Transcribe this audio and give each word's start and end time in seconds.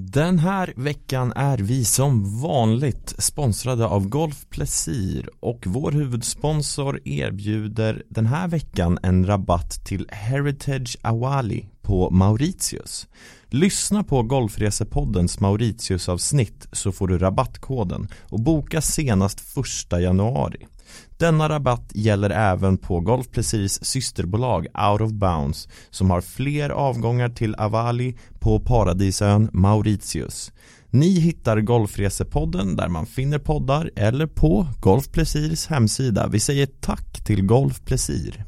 Den 0.00 0.38
här 0.38 0.72
veckan 0.76 1.32
är 1.36 1.58
vi 1.58 1.84
som 1.84 2.40
vanligt 2.40 3.14
sponsrade 3.18 3.86
av 3.86 4.08
Golf 4.08 4.46
Plessir 4.50 5.28
och 5.40 5.64
vår 5.66 5.92
huvudsponsor 5.92 7.00
erbjuder 7.04 8.02
den 8.08 8.26
här 8.26 8.48
veckan 8.48 8.98
en 9.02 9.26
rabatt 9.26 9.84
till 9.84 10.06
Heritage 10.10 10.96
Awali 11.02 11.68
på 11.82 12.10
Mauritius. 12.10 13.06
Lyssna 13.48 14.04
på 14.04 14.22
Golfresepoddens 14.22 15.40
Mauritius-avsnitt 15.40 16.66
så 16.72 16.92
får 16.92 17.08
du 17.08 17.18
rabattkoden 17.18 18.08
och 18.30 18.40
boka 18.40 18.80
senast 18.80 19.58
1 19.92 20.00
januari. 20.00 20.66
Denna 21.16 21.48
rabatt 21.48 21.90
gäller 21.94 22.30
även 22.30 22.78
på 22.78 23.00
Golf 23.00 23.26
Precis 23.30 23.84
systerbolag 23.84 24.66
Out 24.90 25.00
of 25.00 25.12
Bounds 25.12 25.68
som 25.90 26.10
har 26.10 26.20
fler 26.20 26.70
avgångar 26.70 27.28
till 27.28 27.54
Avali 27.54 28.16
på 28.40 28.60
paradisön 28.60 29.50
Mauritius. 29.52 30.52
Ni 30.90 31.20
hittar 31.20 31.60
Golfresepodden 31.60 32.76
där 32.76 32.88
man 32.88 33.06
finner 33.06 33.38
poddar 33.38 33.90
eller 33.96 34.26
på 34.26 34.66
Golf 34.80 35.12
Plesirs 35.12 35.66
hemsida. 35.66 36.26
Vi 36.26 36.40
säger 36.40 36.66
tack 36.80 37.24
till 37.24 37.46
Golf 37.46 37.84
Plesir. 37.84 38.47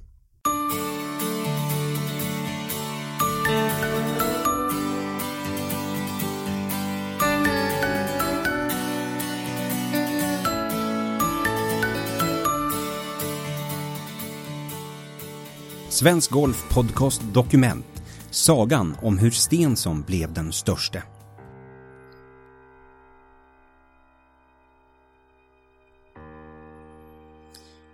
Svensk 16.01 16.31
Golf 16.31 16.69
Podcast 16.69 17.23
Dokument 17.33 18.03
Sagan 18.31 18.97
om 19.03 19.19
hur 19.19 19.31
Stensson 19.31 20.03
blev 20.03 20.33
den 20.33 20.53
störste. 20.53 21.03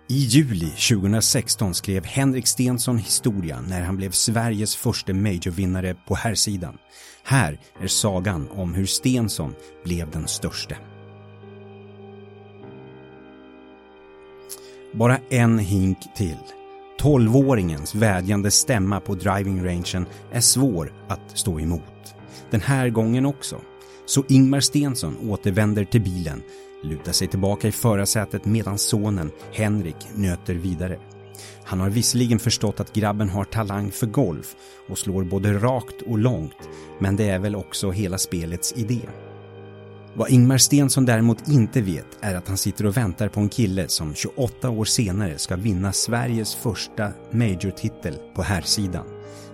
I 0.09 0.15
juli 0.15 0.69
2016 0.69 1.73
skrev 1.73 2.05
Henrik 2.05 2.47
Stensson 2.47 2.97
historia 2.97 3.61
när 3.61 3.81
han 3.81 3.97
blev 3.97 4.11
Sveriges 4.11 4.75
första 4.75 5.13
majorvinnare 5.13 5.95
på 6.07 6.15
herrsidan. 6.15 6.77
Här 7.23 7.59
är 7.81 7.87
sagan 7.87 8.49
om 8.49 8.73
hur 8.73 8.85
Stensson 8.85 9.55
blev 9.83 10.11
den 10.11 10.27
störste. 10.27 10.77
Bara 14.93 15.17
en 15.29 15.59
hink 15.59 15.97
till. 16.15 16.37
Tolvåringens 16.97 17.95
vädjande 17.95 18.51
stämma 18.51 18.99
på 18.99 19.15
driving 19.15 19.65
rangen 19.65 20.05
är 20.31 20.39
svår 20.39 20.93
att 21.07 21.37
stå 21.37 21.59
emot. 21.59 22.15
Den 22.51 22.61
här 22.61 22.89
gången 22.89 23.25
också. 23.25 23.61
Så 24.05 24.23
Ingmar 24.29 24.59
Stensson 24.59 25.29
återvänder 25.29 25.85
till 25.85 26.01
bilen, 26.01 26.41
lutar 26.83 27.11
sig 27.11 27.27
tillbaka 27.27 27.67
i 27.67 27.71
förarsätet 27.71 28.45
medan 28.45 28.77
sonen 28.77 29.31
Henrik 29.51 29.95
nöter 30.15 30.53
vidare. 30.53 30.99
Han 31.63 31.79
har 31.79 31.89
visserligen 31.89 32.39
förstått 32.39 32.79
att 32.79 32.93
grabben 32.93 33.29
har 33.29 33.43
talang 33.43 33.91
för 33.91 34.07
golf 34.07 34.55
och 34.89 34.97
slår 34.97 35.23
både 35.23 35.53
rakt 35.53 36.01
och 36.01 36.17
långt, 36.17 36.69
men 36.99 37.15
det 37.15 37.29
är 37.29 37.39
väl 37.39 37.55
också 37.55 37.91
hela 37.91 38.17
spelets 38.17 38.73
idé. 38.77 39.01
Vad 40.17 40.29
Ingmar 40.29 40.57
Stensson 40.57 41.05
däremot 41.05 41.47
inte 41.47 41.81
vet 41.81 42.05
är 42.21 42.35
att 42.35 42.47
han 42.47 42.57
sitter 42.57 42.85
och 42.85 42.97
väntar 42.97 43.29
på 43.29 43.39
en 43.39 43.49
kille 43.49 43.87
som 43.87 44.15
28 44.15 44.69
år 44.69 44.85
senare 44.85 45.37
ska 45.37 45.55
vinna 45.55 45.93
Sveriges 45.93 46.55
första 46.55 47.11
major-titel 47.31 48.15
på 48.35 48.41
herrsidan. 48.41 49.05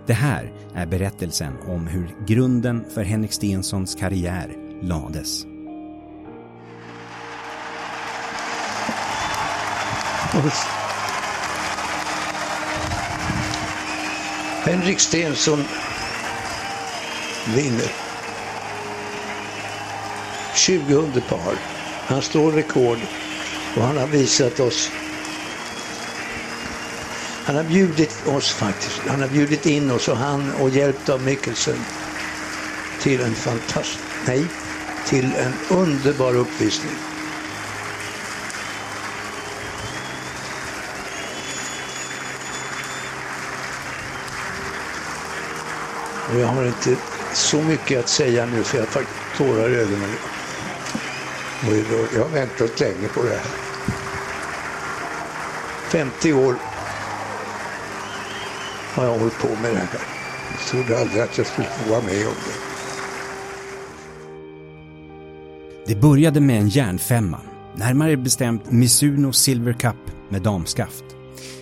Det 0.08 0.14
här 0.14 0.54
är 0.76 0.86
berättelsen 0.86 1.54
om 1.68 1.88
hur 1.88 2.16
grunden 2.28 2.86
för 2.94 3.04
Henrik 3.04 3.34
Stenssons 3.34 3.96
karriär 3.96 4.56
lades. 4.82 5.46
Henrik 14.66 15.00
Stensson 15.00 15.60
vinner. 17.56 18.03
20 20.56 21.22
par. 21.30 21.56
Han 22.08 22.22
slår 22.22 22.52
rekord 22.52 23.00
och 23.76 23.84
han 23.84 23.98
har 23.98 24.08
visat 24.08 24.60
oss 24.60 24.92
han 27.46 27.56
har 27.56 27.64
bjudit 27.64 28.28
oss 28.28 28.52
faktiskt, 28.52 29.02
han 29.08 29.22
har 29.22 29.28
bjudit 29.28 29.66
in 29.66 29.92
oss 29.92 30.08
och 30.08 30.18
han 30.18 30.52
och 30.52 30.70
hjälpt 30.70 31.10
av 31.10 31.22
Mikkelsen 31.22 31.76
till 33.02 33.22
en 33.22 33.36
fantastisk, 33.36 34.00
nej, 34.28 34.46
till 35.06 35.36
en 35.36 35.54
underbar 35.78 36.36
uppvisning. 36.36 36.92
Och 46.34 46.40
jag 46.40 46.48
har 46.48 46.66
inte 46.66 46.96
så 47.34 47.62
mycket 47.62 48.00
att 48.00 48.10
säga 48.10 48.46
nu 48.46 48.64
för 48.64 48.78
jag 48.78 48.86
har 48.86 49.04
tårar 49.38 49.70
i 49.70 49.76
ögonen. 49.76 50.16
Jag 51.66 52.24
har 52.24 52.30
väntat 52.30 52.80
länge 52.80 53.08
på 53.08 53.24
det 53.24 53.30
här. 53.30 53.46
50 55.90 56.34
år 56.34 56.56
har 58.94 59.06
jag 59.06 59.18
hållit 59.20 59.40
på 59.40 59.48
med 59.48 59.72
det 59.72 59.78
här. 59.78 59.88
Jag 60.52 60.60
trodde 60.68 61.02
aldrig 61.02 61.22
att 61.22 61.38
jag 61.38 61.48
skulle 61.48 61.68
få 61.68 61.90
vara 61.90 62.02
med 62.02 62.28
om 62.28 62.34
det. 62.34 62.74
Det 65.94 65.96
började 65.96 66.42
med 66.42 66.60
en 66.60 66.70
järnfemma, 66.70 67.40
närmare 67.76 68.18
bestämt 68.18 68.72
Mizuno 68.72 69.34
Silver 69.34 69.74
Cup 69.74 69.96
med 70.30 70.42
damskaft. 70.42 71.13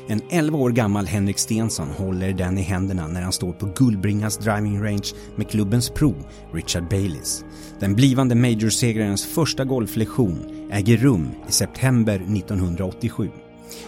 En 0.07 0.21
11 0.29 0.57
år 0.57 0.69
gammal 0.69 1.05
Henrik 1.05 1.37
Stensson 1.37 1.87
håller 1.87 2.33
den 2.33 2.57
i 2.57 2.61
händerna 2.61 3.07
när 3.07 3.21
han 3.21 3.33
står 3.33 3.53
på 3.53 3.69
Gullbringas 3.75 4.37
driving 4.37 4.83
range 4.83 5.07
med 5.35 5.49
klubbens 5.49 5.89
pro, 5.89 6.15
Richard 6.53 6.89
Baileys. 6.89 7.45
Den 7.79 7.95
blivande 7.95 8.35
majorsegrarens 8.35 9.25
första 9.25 9.65
golflektion 9.65 10.67
äger 10.71 10.97
rum 10.97 11.29
i 11.49 11.51
september 11.51 12.15
1987. 12.15 13.29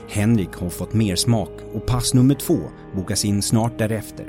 Henrik 0.10 0.56
har 0.56 0.70
fått 0.70 0.94
mer 0.94 1.16
smak 1.16 1.52
och 1.74 1.86
pass 1.86 2.14
nummer 2.14 2.36
två 2.36 2.60
bokas 2.96 3.26
in 3.26 3.42
snart 3.42 3.78
därefter. 3.78 4.26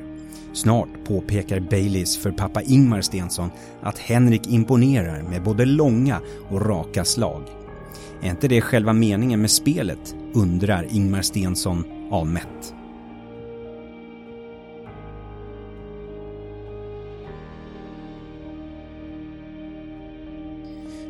Snart 0.53 0.89
påpekar 1.07 1.61
Baileys 1.61 2.19
för 2.19 2.31
pappa 2.31 2.63
Ingmar 2.63 3.01
Stensson 3.01 3.51
att 3.83 3.99
Henrik 3.99 4.47
imponerar 4.47 5.23
med 5.23 5.43
både 5.43 5.65
långa 5.65 6.21
och 6.51 6.67
raka 6.67 7.05
slag. 7.05 7.43
Är 8.23 8.31
inte 8.31 8.49
det 8.49 8.61
själva 8.61 8.93
meningen 8.93 9.41
med 9.41 9.51
spelet? 9.51 10.15
undrar 10.35 10.87
Ingmar 10.91 11.23
Stensson 11.23 11.85
avmätt. 12.11 12.75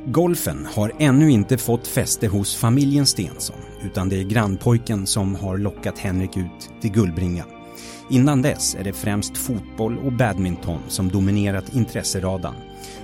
Golfen 0.07 0.67
har 0.75 0.93
ännu 0.99 1.31
inte 1.31 1.59
fått 1.59 1.87
fäste 1.87 2.27
hos 2.27 2.57
familjen 2.57 3.07
Stensson 3.07 3.57
utan 3.83 4.09
det 4.09 4.21
är 4.21 4.25
grannpojken 4.25 5.07
som 5.07 5.35
har 5.35 5.59
lockat 5.59 5.99
Henrik 5.99 6.37
ut 6.37 6.71
till 6.81 6.93
Gullbringa. 6.93 7.45
Innan 8.11 8.43
dess 8.43 8.75
är 8.75 8.85
det 8.85 8.93
främst 8.93 9.37
fotboll 9.37 9.99
och 9.99 10.13
badminton 10.13 10.81
som 10.89 11.09
dominerat 11.09 11.75
intresseradan. 11.75 12.55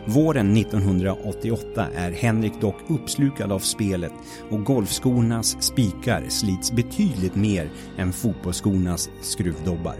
Våren 0.04 0.56
1988 0.56 1.86
är 1.96 2.10
Henrik 2.10 2.60
dock 2.60 2.76
uppslukad 2.88 3.52
av 3.52 3.58
spelet 3.58 4.12
och 4.50 4.64
golfskornas 4.64 5.56
spikar 5.62 6.24
slits 6.28 6.72
betydligt 6.72 7.34
mer 7.34 7.70
än 7.98 8.12
fotbollsskornas 8.12 9.10
skruvdobbar. 9.22 9.96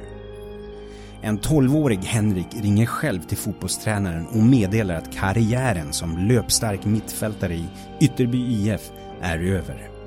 En 1.23 1.39
12-årig 1.39 1.99
Henrik 1.99 2.47
ringer 2.63 2.87
själv 2.87 3.21
till 3.21 3.39
fotbollstränaren 3.39 4.27
och 4.27 4.43
meddelar 4.43 4.95
att 4.95 5.15
karriären 5.15 5.93
som 5.93 6.19
löpstark 6.19 6.85
mittfältare 6.85 7.55
i 7.55 7.65
Ytterby 8.01 8.39
IF 8.39 8.91
är 9.21 9.39
över. 9.39 10.00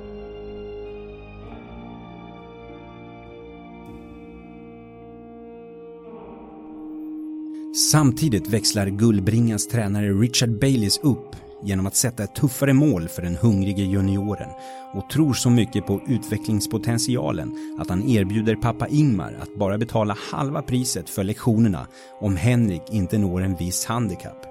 Samtidigt 7.94 8.48
växlar 8.48 8.86
Gullbringas 8.86 9.66
tränare 9.66 10.12
Richard 10.12 10.58
Baileys 10.58 10.98
upp 11.02 11.36
genom 11.62 11.86
att 11.86 11.96
sätta 11.96 12.24
ett 12.24 12.34
tuffare 12.34 12.72
mål 12.72 13.08
för 13.08 13.22
den 13.22 13.36
hungrige 13.36 13.84
junioren 13.84 14.50
och 14.94 15.10
tror 15.10 15.34
så 15.34 15.50
mycket 15.50 15.86
på 15.86 16.00
utvecklingspotentialen 16.06 17.76
att 17.80 17.88
han 17.90 18.08
erbjuder 18.08 18.56
pappa 18.56 18.88
Ingmar 18.88 19.38
att 19.40 19.58
bara 19.58 19.78
betala 19.78 20.16
halva 20.32 20.62
priset 20.62 21.10
för 21.10 21.24
lektionerna 21.24 21.86
om 22.20 22.36
Henrik 22.36 22.82
inte 22.90 23.18
når 23.18 23.42
en 23.42 23.56
viss 23.56 23.84
handikapp. 23.84 24.46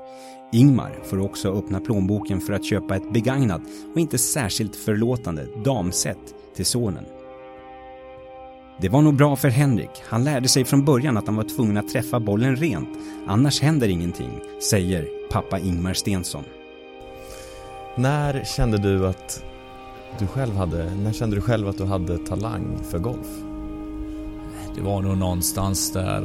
Ingmar 0.51 0.99
får 1.03 1.19
också 1.19 1.53
öppna 1.53 1.79
plånboken 1.79 2.41
för 2.41 2.53
att 2.53 2.65
köpa 2.65 2.95
ett 2.95 3.13
begagnat 3.13 3.61
och 3.93 3.99
inte 3.99 4.17
särskilt 4.17 4.75
förlåtande 4.75 5.47
damset 5.65 6.19
till 6.55 6.65
sonen. 6.65 7.05
Det 8.77 8.89
var 8.89 9.01
nog 9.01 9.15
bra 9.15 9.35
för 9.35 9.49
Henrik. 9.49 9.89
Han 10.09 10.23
lärde 10.23 10.47
sig 10.47 10.65
från 10.65 10.85
början 10.85 11.17
att 11.17 11.25
han 11.25 11.35
var 11.35 11.43
tvungen 11.43 11.77
att 11.77 11.89
träffa 11.89 12.19
bollen 12.19 12.55
rent. 12.55 12.89
Annars 13.27 13.61
händer 13.61 13.87
ingenting, 13.87 14.39
säger 14.69 15.07
pappa 15.31 15.59
Ingmar 15.59 15.93
Stensson. 15.93 16.43
När 17.95 18.43
kände 18.43 18.77
du 18.77 19.07
att 19.07 19.43
du 20.19 20.27
själv 20.27 20.55
hade, 20.55 20.95
när 20.95 21.13
kände 21.13 21.35
du 21.35 21.41
själv 21.41 21.67
att 21.67 21.77
du 21.77 21.85
hade 21.85 22.17
talang 22.17 22.79
för 22.89 22.99
golf? 22.99 23.27
Det 24.75 24.81
var 24.81 25.01
nog 25.01 25.17
någonstans 25.17 25.91
där 25.91 26.21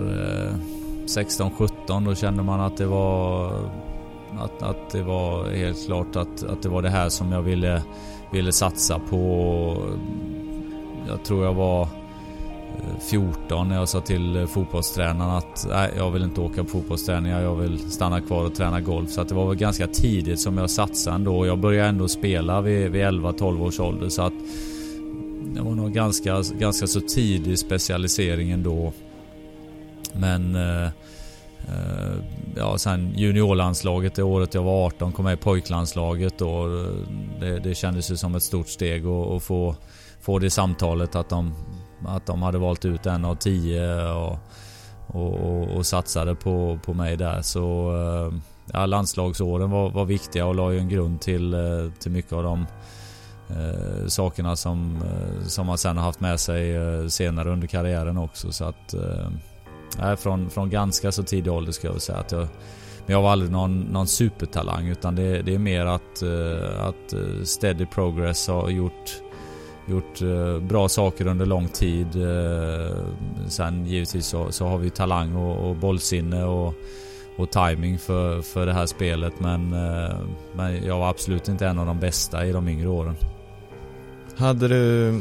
16-17 1.06 1.70
eh, 1.90 2.00
då 2.00 2.14
kände 2.14 2.42
man 2.42 2.60
att 2.60 2.76
det 2.76 2.86
var 2.86 3.52
att, 4.38 4.62
att 4.62 4.90
det 4.90 5.02
var 5.02 5.50
helt 5.50 5.86
klart 5.86 6.16
att, 6.16 6.44
att 6.44 6.62
det 6.62 6.68
var 6.68 6.82
det 6.82 6.90
här 6.90 7.08
som 7.08 7.32
jag 7.32 7.42
ville, 7.42 7.82
ville 8.32 8.52
satsa 8.52 8.98
på. 9.10 9.76
Jag 11.08 11.24
tror 11.24 11.44
jag 11.44 11.54
var 11.54 11.88
14 13.00 13.68
när 13.68 13.76
jag 13.76 13.88
sa 13.88 14.00
till 14.00 14.46
fotbollstränaren 14.46 15.30
att 15.30 15.66
nej, 15.68 15.90
jag 15.96 16.10
vill 16.10 16.22
inte 16.22 16.40
åka 16.40 16.64
på 16.64 16.68
fotbollsträningar, 16.68 17.42
jag 17.42 17.54
vill 17.54 17.78
stanna 17.90 18.20
kvar 18.20 18.44
och 18.44 18.54
träna 18.54 18.80
golf. 18.80 19.10
Så 19.10 19.20
att 19.20 19.28
det 19.28 19.34
var 19.34 19.48
väl 19.48 19.56
ganska 19.56 19.86
tidigt 19.86 20.40
som 20.40 20.58
jag 20.58 20.70
satsade 20.70 21.16
ändå. 21.16 21.46
Jag 21.46 21.58
började 21.58 21.88
ändå 21.88 22.08
spela 22.08 22.60
vid, 22.60 22.90
vid 22.90 23.02
11-12 23.02 23.62
års 23.62 23.80
ålder 23.80 24.08
så 24.08 24.22
att 24.22 24.32
det 25.54 25.60
var 25.60 25.74
nog 25.74 25.92
ganska, 25.92 26.42
ganska 26.58 26.86
så 26.86 27.00
tidig 27.00 27.58
specialisering 27.58 28.50
ändå. 28.50 28.92
Men 30.12 30.56
eh, 30.56 30.84
eh 30.84 32.18
ja, 32.56 32.78
sen 32.78 33.12
juniorlandslaget 33.16 34.14
det 34.14 34.22
året 34.22 34.54
jag 34.54 34.62
var 34.62 34.86
18 34.86 35.12
kom 35.12 35.24
med 35.24 35.34
i 35.34 35.36
pojklandslaget 35.36 36.38
då. 36.38 36.66
Det, 37.40 37.58
det 37.58 37.74
kändes 37.74 38.10
ju 38.10 38.16
som 38.16 38.34
ett 38.34 38.42
stort 38.42 38.68
steg 38.68 39.06
att 39.06 39.42
få, 39.42 39.76
få 40.20 40.38
det 40.38 40.50
samtalet 40.50 41.16
att 41.16 41.28
de 41.28 41.54
att 42.06 42.26
de 42.26 42.42
hade 42.42 42.58
valt 42.58 42.84
ut 42.84 43.06
en 43.06 43.24
av 43.24 43.34
tio 43.34 44.12
och, 44.12 44.38
och, 45.06 45.62
och 45.76 45.86
satsade 45.86 46.34
på, 46.34 46.78
på 46.84 46.94
mig 46.94 47.16
där. 47.16 47.42
Så 47.42 47.96
eh, 47.96 48.38
ja, 48.72 48.86
landslagsåren 48.86 49.70
var, 49.70 49.90
var 49.90 50.04
viktiga 50.04 50.46
och 50.46 50.54
la 50.54 50.72
ju 50.72 50.78
en 50.78 50.88
grund 50.88 51.20
till, 51.20 51.54
eh, 51.54 51.90
till 51.98 52.10
mycket 52.10 52.32
av 52.32 52.42
de 52.42 52.66
eh, 53.48 54.06
sakerna 54.06 54.56
som, 54.56 54.96
eh, 54.96 55.46
som 55.46 55.66
man 55.66 55.78
sen 55.78 55.96
har 55.96 56.04
haft 56.04 56.20
med 56.20 56.40
sig 56.40 56.76
eh, 56.76 57.06
senare 57.06 57.50
under 57.50 57.66
karriären 57.66 58.18
också. 58.18 58.52
Så 58.52 58.64
att, 58.64 58.94
eh, 58.94 60.16
från, 60.16 60.50
från 60.50 60.70
ganska 60.70 61.12
så 61.12 61.22
tidig 61.22 61.52
ålder 61.52 61.72
ska 61.72 61.86
jag 61.86 61.92
väl 61.92 62.00
säga 62.00 62.18
att 62.18 62.32
jag 62.32 62.48
men 63.06 63.14
jag 63.14 63.22
var 63.22 63.32
aldrig 63.32 63.50
någon, 63.50 63.80
någon 63.80 64.06
supertalang 64.06 64.88
utan 64.88 65.14
det, 65.16 65.42
det 65.42 65.54
är 65.54 65.58
mer 65.58 65.86
att, 65.86 66.22
att 66.78 67.14
steady 67.48 67.86
progress 67.86 68.48
har 68.48 68.68
gjort 68.68 69.22
gjort 69.88 70.22
eh, 70.22 70.58
bra 70.58 70.88
saker 70.88 71.26
under 71.26 71.46
lång 71.46 71.68
tid. 71.68 72.06
Eh, 72.16 72.96
sen 73.48 73.86
givetvis 73.86 74.26
så, 74.26 74.52
så 74.52 74.66
har 74.66 74.78
vi 74.78 74.90
talang 74.90 75.36
och, 75.36 75.68
och 75.68 75.76
bollsinne 75.76 76.44
och, 76.44 76.74
och 77.36 77.50
timing 77.50 77.98
för, 77.98 78.42
för 78.42 78.66
det 78.66 78.72
här 78.72 78.86
spelet 78.86 79.32
men, 79.40 79.72
eh, 79.72 80.16
men 80.52 80.84
jag 80.84 80.98
var 80.98 81.08
absolut 81.08 81.48
inte 81.48 81.66
en 81.66 81.78
av 81.78 81.86
de 81.86 82.00
bästa 82.00 82.46
i 82.46 82.52
de 82.52 82.68
yngre 82.68 82.88
åren. 82.88 83.16
Hade 84.36 84.68
du 84.68 85.20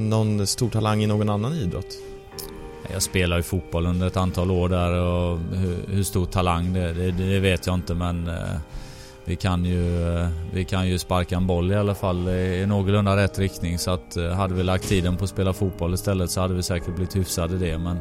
någon 0.00 0.46
stor 0.46 0.70
talang 0.70 1.02
i 1.02 1.06
någon 1.06 1.28
annan 1.28 1.52
idrott? 1.52 1.98
Jag 2.92 3.02
spelade 3.02 3.38
ju 3.38 3.42
fotboll 3.42 3.86
under 3.86 4.06
ett 4.06 4.16
antal 4.16 4.50
år 4.50 4.68
där 4.68 4.92
och 4.92 5.38
hur, 5.38 5.76
hur 5.88 6.02
stor 6.02 6.26
talang 6.26 6.72
det, 6.72 6.92
det, 6.92 7.10
det 7.10 7.40
vet 7.40 7.66
jag 7.66 7.74
inte 7.74 7.94
men 7.94 8.30
vi 9.30 9.36
kan 9.36 9.64
ju, 9.64 10.26
vi 10.52 10.64
kan 10.64 10.88
ju 10.88 10.98
sparka 10.98 11.36
en 11.36 11.46
boll 11.46 11.72
i 11.72 11.74
alla 11.74 11.94
fall 11.94 12.28
i 12.28 12.64
någorlunda 12.68 13.16
rätt 13.16 13.38
riktning. 13.38 13.78
Så 13.78 13.90
att 13.90 14.16
eh, 14.16 14.30
hade 14.30 14.54
vi 14.54 14.62
lagt 14.62 14.88
tiden 14.88 15.16
på 15.16 15.24
att 15.24 15.30
spela 15.30 15.52
fotboll 15.52 15.94
istället 15.94 16.30
så 16.30 16.40
hade 16.40 16.54
vi 16.54 16.62
säkert 16.62 16.94
blivit 16.94 17.16
hyfsade 17.16 17.54
i 17.54 17.58
det. 17.58 17.78
Men 17.78 17.98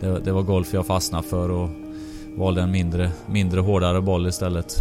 det, 0.00 0.20
det 0.20 0.32
var 0.32 0.42
golf 0.42 0.72
jag 0.72 0.86
fastnade 0.86 1.28
för 1.28 1.50
och 1.50 1.68
valde 2.36 2.62
en 2.62 2.70
mindre, 2.70 3.10
mindre 3.26 3.60
hårdare 3.60 4.00
boll 4.00 4.26
istället. 4.26 4.74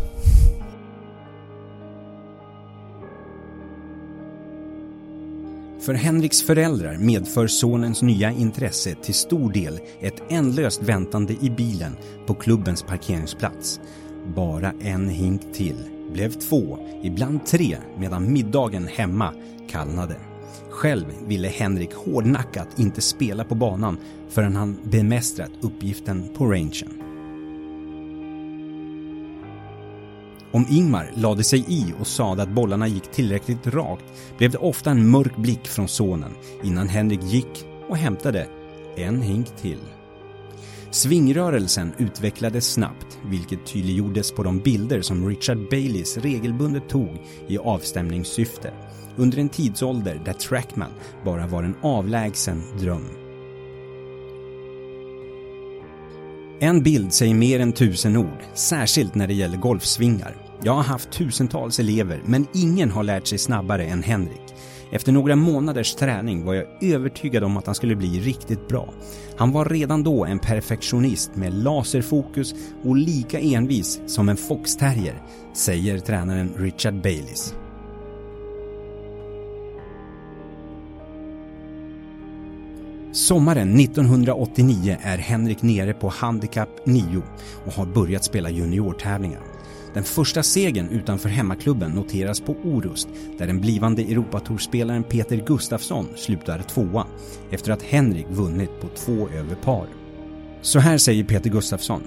För 5.82 5.94
Henriks 5.94 6.44
föräldrar 6.44 6.98
medför 6.98 7.48
sonens 7.48 8.02
nya 8.02 8.32
intresse 8.32 8.96
till 8.96 9.14
stor 9.14 9.52
del 9.52 9.80
ett 10.00 10.24
ändlöst 10.30 10.84
väntande 10.84 11.36
i 11.42 11.50
bilen 11.50 11.98
på 12.26 12.34
klubbens 12.34 12.84
parkeringsplats 12.84 13.80
bara 14.36 14.74
en 14.80 15.10
hink 15.10 15.42
till 15.54 15.78
blev 16.14 16.32
två, 16.32 16.80
ibland 17.04 17.46
tre, 17.46 17.78
medan 17.98 18.34
middagen 18.34 18.88
hemma 18.88 19.34
kallnade. 19.70 20.16
Själv 20.70 21.06
ville 21.28 21.48
Henrik 21.48 21.94
hårdnackat 21.94 22.68
inte 22.80 23.02
spela 23.02 23.44
på 23.44 23.56
banan 23.56 23.98
förrän 24.30 24.56
han 24.56 24.78
bemästrat 24.84 25.52
uppgiften 25.62 26.30
på 26.38 26.46
rangen. 26.46 27.02
Om 30.52 30.66
Ingmar 30.70 31.12
lade 31.16 31.44
sig 31.44 31.66
i 31.68 31.94
och 32.00 32.08
sade 32.08 32.44
att 32.44 32.50
bollarna 32.50 32.88
gick 32.88 33.12
tillräckligt 33.12 33.68
rakt 33.68 34.06
blev 34.38 34.52
det 34.52 34.58
ofta 34.58 34.92
en 34.92 35.10
mörk 35.10 35.38
blick 35.38 35.68
från 35.68 35.88
sonen 35.88 36.32
innan 36.64 36.90
Henrik 36.90 37.24
gick 37.24 37.66
och 37.90 37.98
hämtade 37.98 38.48
en 38.96 39.22
hink 39.22 39.48
till. 39.62 39.80
Svingrörelsen 40.92 41.94
utvecklades 41.98 42.74
snabbt, 42.74 43.20
vilket 43.26 43.66
tydliggjordes 43.66 44.32
på 44.32 44.44
de 44.44 44.60
bilder 44.60 45.02
som 45.02 45.30
Richard 45.30 45.70
Baileys 45.70 46.18
regelbundet 46.18 46.90
tog 46.90 47.10
i 47.48 47.58
avstämningssyfte 47.58 48.74
under 49.16 49.38
en 49.38 49.50
tidsålder 49.50 50.22
där 50.26 50.34
Trackman 50.34 50.92
bara 51.26 51.48
var 51.48 51.64
en 51.64 51.76
avlägsen 51.82 52.62
dröm. 52.80 53.06
En 56.60 56.84
bild 56.84 57.14
säger 57.14 57.34
mer 57.34 57.60
än 57.60 57.74
tusen 57.74 58.18
ord, 58.18 58.44
särskilt 58.54 59.16
när 59.16 59.28
det 59.28 59.34
gäller 59.34 59.58
golfsvingar. 59.58 60.36
Jag 60.64 60.74
har 60.74 60.84
haft 60.84 61.12
tusentals 61.12 61.80
elever, 61.80 62.22
men 62.26 62.48
ingen 62.54 62.92
har 62.92 63.04
lärt 63.04 63.28
sig 63.28 63.38
snabbare 63.38 63.86
än 63.86 64.04
Henrik. 64.04 64.47
Efter 64.92 65.12
några 65.12 65.36
månaders 65.36 65.96
träning 65.96 66.46
var 66.46 66.54
jag 66.54 66.66
övertygad 66.82 67.44
om 67.44 67.58
att 67.58 67.66
han 67.66 67.76
skulle 67.76 67.96
bli 67.96 68.20
riktigt 68.20 68.68
bra. 68.68 68.94
Han 69.38 69.52
var 69.52 69.66
redan 69.66 70.04
då 70.04 70.26
en 70.26 70.40
perfektionist 70.40 71.36
med 71.36 71.54
laserfokus 71.54 72.56
och 72.84 72.96
lika 72.96 73.40
envis 73.40 74.02
som 74.06 74.30
en 74.30 74.38
foxterrier, 74.38 75.22
säger 75.54 76.00
tränaren 76.00 76.54
Richard 76.58 77.02
Baileys. 77.02 77.54
Sommaren 83.12 83.80
1989 83.80 84.98
är 85.02 85.18
Henrik 85.18 85.62
nere 85.62 85.94
på 85.94 86.10
handikapp 86.10 86.70
9 86.86 87.22
och 87.66 87.74
har 87.74 87.86
börjat 87.86 88.24
spela 88.24 88.50
juniortävlingar. 88.50 89.42
Den 89.98 90.04
första 90.04 90.44
segern 90.44 90.90
utanför 90.90 91.30
hemmaklubben 91.30 91.92
noteras 91.92 92.40
på 92.40 92.56
Orust 92.64 93.08
där 93.38 93.48
den 93.48 93.62
blivande 93.62 94.02
Europatorspelaren 94.02 95.04
Peter 95.04 95.44
Gustafsson 95.48 96.08
slutar 96.16 96.60
tvåa 96.60 97.08
efter 97.52 97.72
att 97.72 97.84
Henrik 97.84 98.26
vunnit 98.30 98.82
på 98.82 98.88
två 98.88 99.30
över 99.30 99.56
par. 99.56 99.88
Så 100.62 100.80
här 100.80 100.98
säger 100.98 101.24
Peter 101.24 101.50
Gustafsson. 101.50 102.02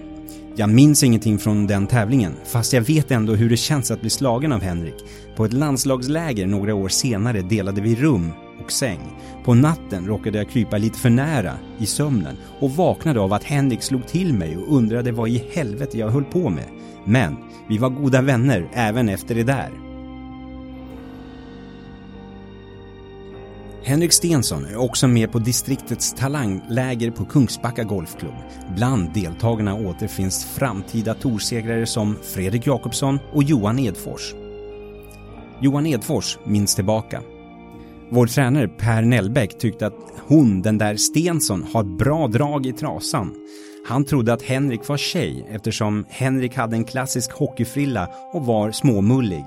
Jag 0.56 0.68
minns 0.68 1.02
ingenting 1.02 1.38
från 1.38 1.66
den 1.66 1.86
tävlingen, 1.86 2.32
fast 2.44 2.72
jag 2.72 2.82
vet 2.82 3.10
ändå 3.10 3.34
hur 3.34 3.50
det 3.50 3.56
känns 3.56 3.90
att 3.90 4.00
bli 4.00 4.10
slagen 4.10 4.52
av 4.52 4.60
Henrik. 4.60 5.04
På 5.36 5.44
ett 5.44 5.52
landslagsläger 5.52 6.46
några 6.46 6.74
år 6.74 6.88
senare 6.88 7.42
delade 7.42 7.80
vi 7.80 7.94
rum 7.94 8.32
och 8.64 8.72
säng. 8.72 9.00
På 9.44 9.54
natten 9.54 10.06
råkade 10.06 10.38
jag 10.38 10.50
krypa 10.50 10.78
lite 10.78 10.98
för 10.98 11.10
nära 11.10 11.54
i 11.78 11.86
sömnen 11.86 12.36
och 12.60 12.70
vaknade 12.70 13.20
av 13.20 13.32
att 13.32 13.44
Henrik 13.44 13.82
slog 13.82 14.06
till 14.06 14.34
mig 14.34 14.56
och 14.56 14.76
undrade 14.76 15.12
vad 15.12 15.28
i 15.28 15.44
helvete 15.52 15.98
jag 15.98 16.08
höll 16.10 16.24
på 16.24 16.50
med. 16.50 16.79
Men 17.04 17.36
vi 17.68 17.78
var 17.78 17.90
goda 17.90 18.22
vänner 18.22 18.70
även 18.72 19.08
efter 19.08 19.34
det 19.34 19.44
där. 19.44 19.70
Henrik 23.82 24.12
Stensson 24.12 24.64
är 24.64 24.76
också 24.76 25.08
med 25.08 25.32
på 25.32 25.38
distriktets 25.38 26.14
talangläger 26.14 27.10
på 27.10 27.24
Kungsbacka 27.24 27.84
Golfklubb. 27.84 28.34
Bland 28.76 29.14
deltagarna 29.14 29.74
återfinns 29.74 30.44
framtida 30.44 31.14
torsegrare 31.14 31.86
som 31.86 32.16
Fredrik 32.22 32.66
Jakobsson 32.66 33.18
och 33.32 33.42
Johan 33.42 33.78
Edfors. 33.78 34.34
Johan 35.60 35.86
Edfors 35.86 36.38
minns 36.44 36.74
tillbaka. 36.74 37.22
Vår 38.10 38.26
tränare 38.26 38.68
Per 38.68 39.02
Nellbäck 39.02 39.58
tyckte 39.58 39.86
att 39.86 39.98
hon, 40.26 40.62
den 40.62 40.78
där 40.78 40.96
Stensson, 40.96 41.66
har 41.72 41.84
bra 41.84 42.28
drag 42.28 42.66
i 42.66 42.72
trasan. 42.72 43.34
Han 43.86 44.04
trodde 44.04 44.32
att 44.32 44.42
Henrik 44.42 44.88
var 44.88 44.96
tjej 44.96 45.46
eftersom 45.50 46.04
Henrik 46.08 46.56
hade 46.56 46.76
en 46.76 46.84
klassisk 46.84 47.32
hockeyfrilla 47.32 48.08
och 48.32 48.46
var 48.46 48.70
småmullig. 48.70 49.44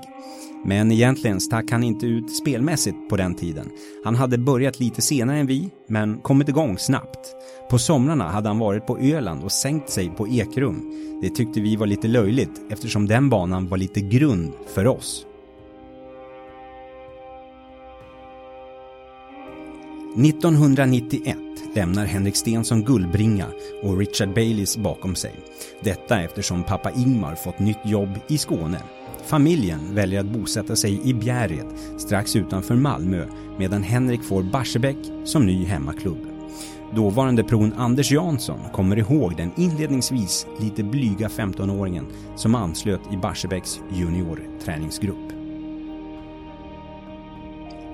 Men 0.66 0.92
egentligen 0.92 1.40
stack 1.40 1.70
han 1.70 1.84
inte 1.84 2.06
ut 2.06 2.36
spelmässigt 2.36 3.08
på 3.08 3.16
den 3.16 3.34
tiden. 3.34 3.70
Han 4.04 4.14
hade 4.14 4.38
börjat 4.38 4.80
lite 4.80 5.02
senare 5.02 5.38
än 5.38 5.46
vi, 5.46 5.70
men 5.88 6.18
kommit 6.18 6.48
igång 6.48 6.78
snabbt. 6.78 7.34
På 7.70 7.78
somrarna 7.78 8.28
hade 8.28 8.48
han 8.48 8.58
varit 8.58 8.86
på 8.86 8.98
Öland 8.98 9.44
och 9.44 9.52
sänkt 9.52 9.90
sig 9.90 10.10
på 10.10 10.28
Ekrum. 10.28 10.90
Det 11.22 11.30
tyckte 11.30 11.60
vi 11.60 11.76
var 11.76 11.86
lite 11.86 12.08
löjligt 12.08 12.60
eftersom 12.70 13.06
den 13.06 13.30
banan 13.30 13.68
var 13.68 13.76
lite 13.76 14.00
grund 14.00 14.52
för 14.74 14.86
oss. 14.86 15.26
1991 20.16 21.36
lämnar 21.74 22.04
Henrik 22.06 22.36
Stensson 22.36 22.84
Gullbringa 22.84 23.46
och 23.82 23.98
Richard 23.98 24.34
Baileys 24.34 24.76
bakom 24.76 25.14
sig. 25.14 25.34
Detta 25.80 26.20
eftersom 26.20 26.62
pappa 26.62 26.90
Ingmar 26.90 27.34
fått 27.34 27.58
nytt 27.58 27.78
jobb 27.84 28.18
i 28.28 28.38
Skåne. 28.38 28.78
Familjen 29.26 29.94
väljer 29.94 30.20
att 30.20 30.26
bosätta 30.26 30.76
sig 30.76 31.00
i 31.08 31.14
Bjärred 31.14 31.66
strax 31.98 32.36
utanför 32.36 32.74
Malmö 32.74 33.26
medan 33.58 33.82
Henrik 33.82 34.22
får 34.22 34.42
Barsebäck 34.42 34.96
som 35.24 35.46
ny 35.46 35.64
hemmaklubb. 35.64 36.26
Dåvarande 36.94 37.44
pron 37.44 37.72
Anders 37.72 38.12
Jansson 38.12 38.60
kommer 38.72 38.98
ihåg 38.98 39.36
den 39.36 39.50
inledningsvis 39.56 40.46
lite 40.60 40.82
blyga 40.82 41.28
15-åringen 41.28 42.06
som 42.36 42.54
anslöt 42.54 43.12
i 43.12 43.16
Barsebäcks 43.16 43.80
juniorträningsgrupp. 43.92 45.33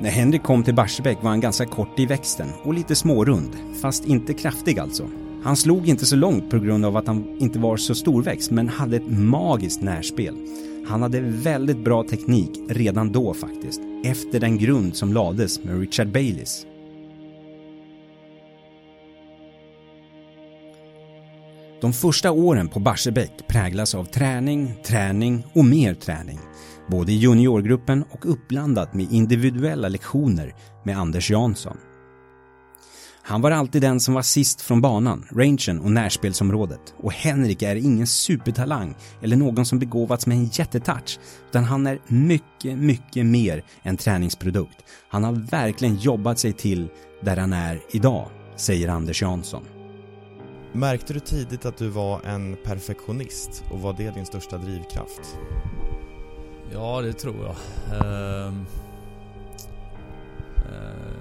När 0.03 0.11
Henrik 0.11 0.43
kom 0.43 0.63
till 0.63 0.75
Barsebäck 0.75 1.23
var 1.23 1.31
han 1.31 1.41
ganska 1.41 1.67
kort 1.67 1.99
i 1.99 2.07
växten 2.07 2.49
och 2.63 2.75
lite 2.75 2.95
smårund, 2.95 3.57
fast 3.83 4.05
inte 4.05 4.35
kraftig 4.35 4.79
alltså. 4.79 5.09
Han 5.43 5.57
slog 5.57 5.89
inte 5.89 6.07
så 6.07 6.17
långt 6.17 6.51
på 6.51 6.59
grund 6.59 6.85
av 6.85 6.97
att 6.97 7.07
han 7.07 7.37
inte 7.41 7.59
var 7.59 7.77
så 7.77 7.95
storväxt 7.95 8.51
men 8.51 8.69
hade 8.69 8.97
ett 8.97 9.11
magiskt 9.11 9.83
närspel. 9.83 10.35
Han 10.89 11.03
hade 11.03 11.21
väldigt 11.21 11.85
bra 11.85 12.05
teknik 12.05 12.51
redan 12.69 13.13
då 13.13 13.35
faktiskt, 13.35 13.81
efter 14.05 14.41
den 14.41 14.59
grund 14.59 14.97
som 14.97 15.13
lades 15.13 15.65
med 15.65 15.81
Richard 15.81 16.09
Baileys. 16.09 16.67
De 21.81 21.93
första 21.93 22.31
åren 22.33 22.69
på 22.69 22.81
Barsebäck 22.81 23.47
präglas 23.47 23.95
av 23.95 24.05
träning, 24.05 24.75
träning 24.85 25.47
och 25.53 25.65
mer 25.65 25.95
träning. 25.95 26.39
Både 26.91 27.13
i 27.13 27.17
juniorgruppen 27.17 28.05
och 28.11 28.33
uppblandat 28.33 28.95
med 28.95 29.13
individuella 29.13 29.89
lektioner 29.89 30.55
med 30.85 30.99
Anders 30.99 31.31
Jansson. 31.31 31.77
Han 33.23 33.41
var 33.41 33.51
alltid 33.51 33.83
den 33.83 34.01
som 34.01 34.15
var 34.15 34.23
sist 34.23 34.61
från 34.61 34.81
banan, 34.81 35.27
rangen 35.31 35.81
och 35.81 35.93
närspelsområdet. 35.93 36.95
Och 36.97 37.13
Henrik 37.13 37.63
är 37.63 37.77
ingen 37.77 38.07
supertalang 38.07 38.95
eller 39.23 39.37
någon 39.37 39.67
som 39.67 39.79
begåvats 39.79 40.27
med 40.27 40.37
en 40.37 40.45
jättetouch. 40.45 41.19
Utan 41.49 41.65
han 41.65 41.87
är 41.87 42.01
mycket, 42.07 42.79
mycket 42.79 43.27
mer 43.27 43.65
en 43.83 43.97
träningsprodukt. 43.97 44.85
Han 45.09 45.25
har 45.25 45.33
verkligen 45.33 45.97
jobbat 45.97 46.39
sig 46.39 46.53
till 46.53 46.89
där 47.23 47.37
han 47.37 47.53
är 47.53 47.81
idag, 47.91 48.29
säger 48.57 48.89
Anders 48.89 49.23
Jansson. 49.23 49.65
Märkte 50.73 51.13
du 51.13 51.21
tidigt 51.21 51.67
att 51.67 51.79
du 51.79 51.89
var 51.89 52.21
en 52.23 52.57
perfektionist 52.65 53.65
och 53.73 53.81
var 53.81 53.93
det 53.93 54.11
din 54.11 54.27
största 54.27 54.59
drivkraft? 54.59 55.39
Ja, 56.73 57.01
det 57.01 57.13
tror 57.13 57.37
jag. 57.45 57.57
Ehm, 58.01 58.47
ehm 58.47 58.67
uh, 60.57 61.21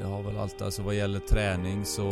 det 0.00 0.06
har 0.06 0.22
väl 0.22 0.38
alltid, 0.38 0.62
alltså 0.62 0.82
vad 0.82 0.94
gäller 0.94 1.20
träning 1.20 1.84
så, 1.84 2.10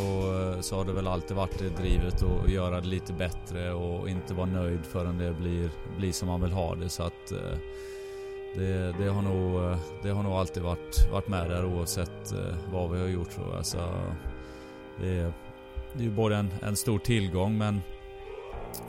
så 0.60 0.76
har 0.76 0.84
det 0.84 0.92
väl 0.92 1.06
alltid 1.06 1.36
varit 1.36 1.58
det 1.58 1.68
drivet 1.68 2.22
att 2.22 2.50
göra 2.50 2.80
det 2.80 2.86
lite 2.86 3.12
bättre 3.12 3.72
och 3.72 4.08
inte 4.08 4.34
vara 4.34 4.46
nöjd 4.46 4.84
förrän 4.84 5.18
det 5.18 5.32
blir, 5.32 5.70
blir 5.98 6.12
som 6.12 6.28
man 6.28 6.40
vill 6.40 6.52
ha 6.52 6.74
det. 6.74 6.88
Så 6.88 7.02
att 7.02 7.32
eh, 7.32 7.58
det, 8.54 8.94
det, 8.98 9.08
har 9.08 9.22
nog, 9.22 9.76
det 10.02 10.10
har 10.10 10.22
nog 10.22 10.32
alltid 10.32 10.62
varit, 10.62 11.10
varit 11.12 11.28
med 11.28 11.50
där 11.50 11.64
oavsett 11.64 12.32
eh, 12.32 12.56
vad 12.72 12.90
vi 12.90 13.00
har 13.00 13.08
gjort 13.08 13.30
tror 13.30 13.54
jag. 13.54 13.66
Så 13.66 13.78
det, 15.00 15.08
är, 15.08 15.32
det 15.92 16.00
är 16.00 16.04
ju 16.04 16.10
både 16.10 16.36
en, 16.36 16.50
en 16.62 16.76
stor 16.76 16.98
tillgång 16.98 17.58
men 17.58 17.80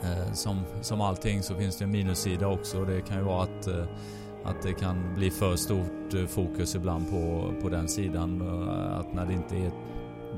Eh, 0.02 0.32
som, 0.32 0.60
som 0.80 1.00
allting 1.00 1.42
så 1.42 1.54
finns 1.54 1.76
det 1.76 1.84
en 1.84 1.90
minussida 1.90 2.48
också. 2.48 2.84
Det 2.84 3.00
kan 3.00 3.16
ju 3.16 3.24
vara 3.24 3.42
att, 3.42 3.66
eh, 3.66 3.84
att 4.44 4.62
det 4.62 4.72
kan 4.72 5.14
bli 5.14 5.30
för 5.30 5.56
stort 5.56 6.14
eh, 6.14 6.26
fokus 6.26 6.74
ibland 6.74 7.10
på, 7.10 7.52
på 7.62 7.68
den 7.68 7.88
sidan. 7.88 8.42
Att 8.92 9.14
när 9.14 9.26
det 9.26 9.32
inte 9.32 9.56
är 9.56 9.70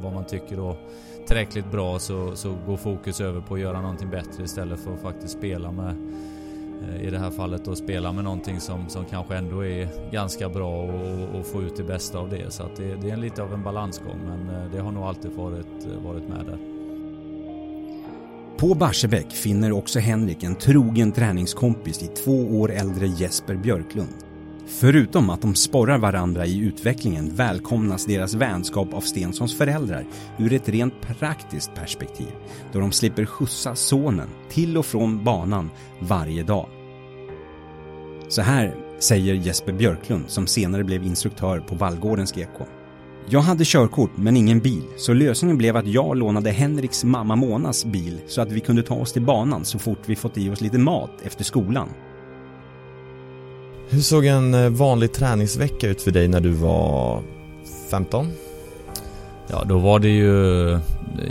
vad 0.02 0.12
man 0.12 0.24
tycker 0.24 0.56
då 0.56 0.76
tillräckligt 1.26 1.70
bra 1.70 1.98
så, 1.98 2.36
så 2.36 2.54
går 2.66 2.76
fokus 2.76 3.20
över 3.20 3.40
på 3.40 3.54
att 3.54 3.60
göra 3.60 3.80
någonting 3.80 4.10
bättre 4.10 4.44
istället 4.44 4.80
för 4.80 4.94
att 4.94 5.00
faktiskt 5.00 5.38
spela 5.38 5.72
med 5.72 5.94
i 7.00 7.10
det 7.10 7.18
här 7.18 7.30
fallet 7.30 7.64
då 7.64 7.74
spela 7.74 8.12
med 8.12 8.24
någonting 8.24 8.60
som, 8.60 8.88
som 8.88 9.04
kanske 9.04 9.36
ändå 9.36 9.64
är 9.64 10.10
ganska 10.10 10.48
bra 10.48 10.82
och, 10.82 11.38
och 11.38 11.46
få 11.46 11.62
ut 11.62 11.76
det 11.76 11.84
bästa 11.84 12.18
av 12.18 12.28
det. 12.28 12.52
Så 12.52 12.62
att 12.62 12.76
det, 12.76 12.94
det 12.94 13.10
är 13.10 13.16
lite 13.16 13.42
av 13.42 13.54
en 13.54 13.62
balansgång 13.62 14.18
men 14.26 14.70
det 14.72 14.80
har 14.80 14.92
nog 14.92 15.04
alltid 15.04 15.32
varit, 15.32 15.86
varit 16.04 16.28
med 16.28 16.46
där. 16.46 16.71
På 18.62 18.74
Barsebäck 18.74 19.32
finner 19.32 19.72
också 19.72 19.98
Henrik 19.98 20.42
en 20.42 20.54
trogen 20.54 21.12
träningskompis 21.12 22.02
i 22.02 22.06
två 22.06 22.60
år 22.60 22.72
äldre 22.72 23.06
Jesper 23.06 23.56
Björklund. 23.56 24.14
Förutom 24.66 25.30
att 25.30 25.42
de 25.42 25.54
sporrar 25.54 25.98
varandra 25.98 26.46
i 26.46 26.58
utvecklingen 26.58 27.34
välkomnas 27.34 28.06
deras 28.06 28.34
vänskap 28.34 28.94
av 28.94 29.00
Stensons 29.00 29.58
föräldrar 29.58 30.06
ur 30.38 30.52
ett 30.52 30.68
rent 30.68 31.00
praktiskt 31.00 31.74
perspektiv, 31.74 32.32
då 32.72 32.80
de 32.80 32.92
slipper 32.92 33.24
skjutsa 33.24 33.74
sonen 33.74 34.28
till 34.50 34.78
och 34.78 34.86
från 34.86 35.24
banan 35.24 35.70
varje 36.00 36.42
dag. 36.42 36.68
Så 38.28 38.42
här 38.42 38.76
säger 38.98 39.34
Jesper 39.34 39.72
Björklund 39.72 40.24
som 40.30 40.46
senare 40.46 40.84
blev 40.84 41.02
instruktör 41.04 41.60
på 41.60 41.74
Vallgårdens 41.74 42.32
GK. 42.32 42.66
Jag 43.28 43.40
hade 43.40 43.64
körkort 43.64 44.10
men 44.14 44.36
ingen 44.36 44.60
bil, 44.60 44.82
så 44.96 45.12
lösningen 45.12 45.58
blev 45.58 45.76
att 45.76 45.86
jag 45.86 46.16
lånade 46.16 46.50
Henriks 46.50 47.04
mamma 47.04 47.36
Monas 47.36 47.84
bil 47.84 48.20
så 48.26 48.40
att 48.40 48.52
vi 48.52 48.60
kunde 48.60 48.82
ta 48.82 48.94
oss 48.94 49.12
till 49.12 49.22
banan 49.22 49.64
så 49.64 49.78
fort 49.78 49.98
vi 50.06 50.16
fått 50.16 50.38
i 50.38 50.50
oss 50.50 50.60
lite 50.60 50.78
mat 50.78 51.10
efter 51.24 51.44
skolan. 51.44 51.88
Hur 53.88 54.00
såg 54.00 54.26
en 54.26 54.54
eh, 54.54 54.70
vanlig 54.70 55.12
träningsvecka 55.12 55.88
ut 55.88 56.02
för 56.02 56.10
dig 56.10 56.28
när 56.28 56.40
du 56.40 56.50
var 56.50 57.22
15? 57.90 58.26
Ja, 59.46 59.64
då 59.64 59.78
var 59.78 59.98
det 59.98 60.08
ju 60.08 60.78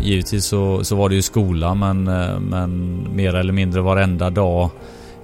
givetvis 0.01 0.45
så, 0.45 0.83
så 0.83 0.95
var 0.95 1.09
det 1.09 1.15
ju 1.15 1.21
skola 1.21 1.75
men, 1.75 2.07
eh, 2.07 2.39
men 2.39 3.03
mer 3.15 3.35
eller 3.35 3.53
mindre 3.53 3.81
varenda 3.81 4.29
dag 4.29 4.69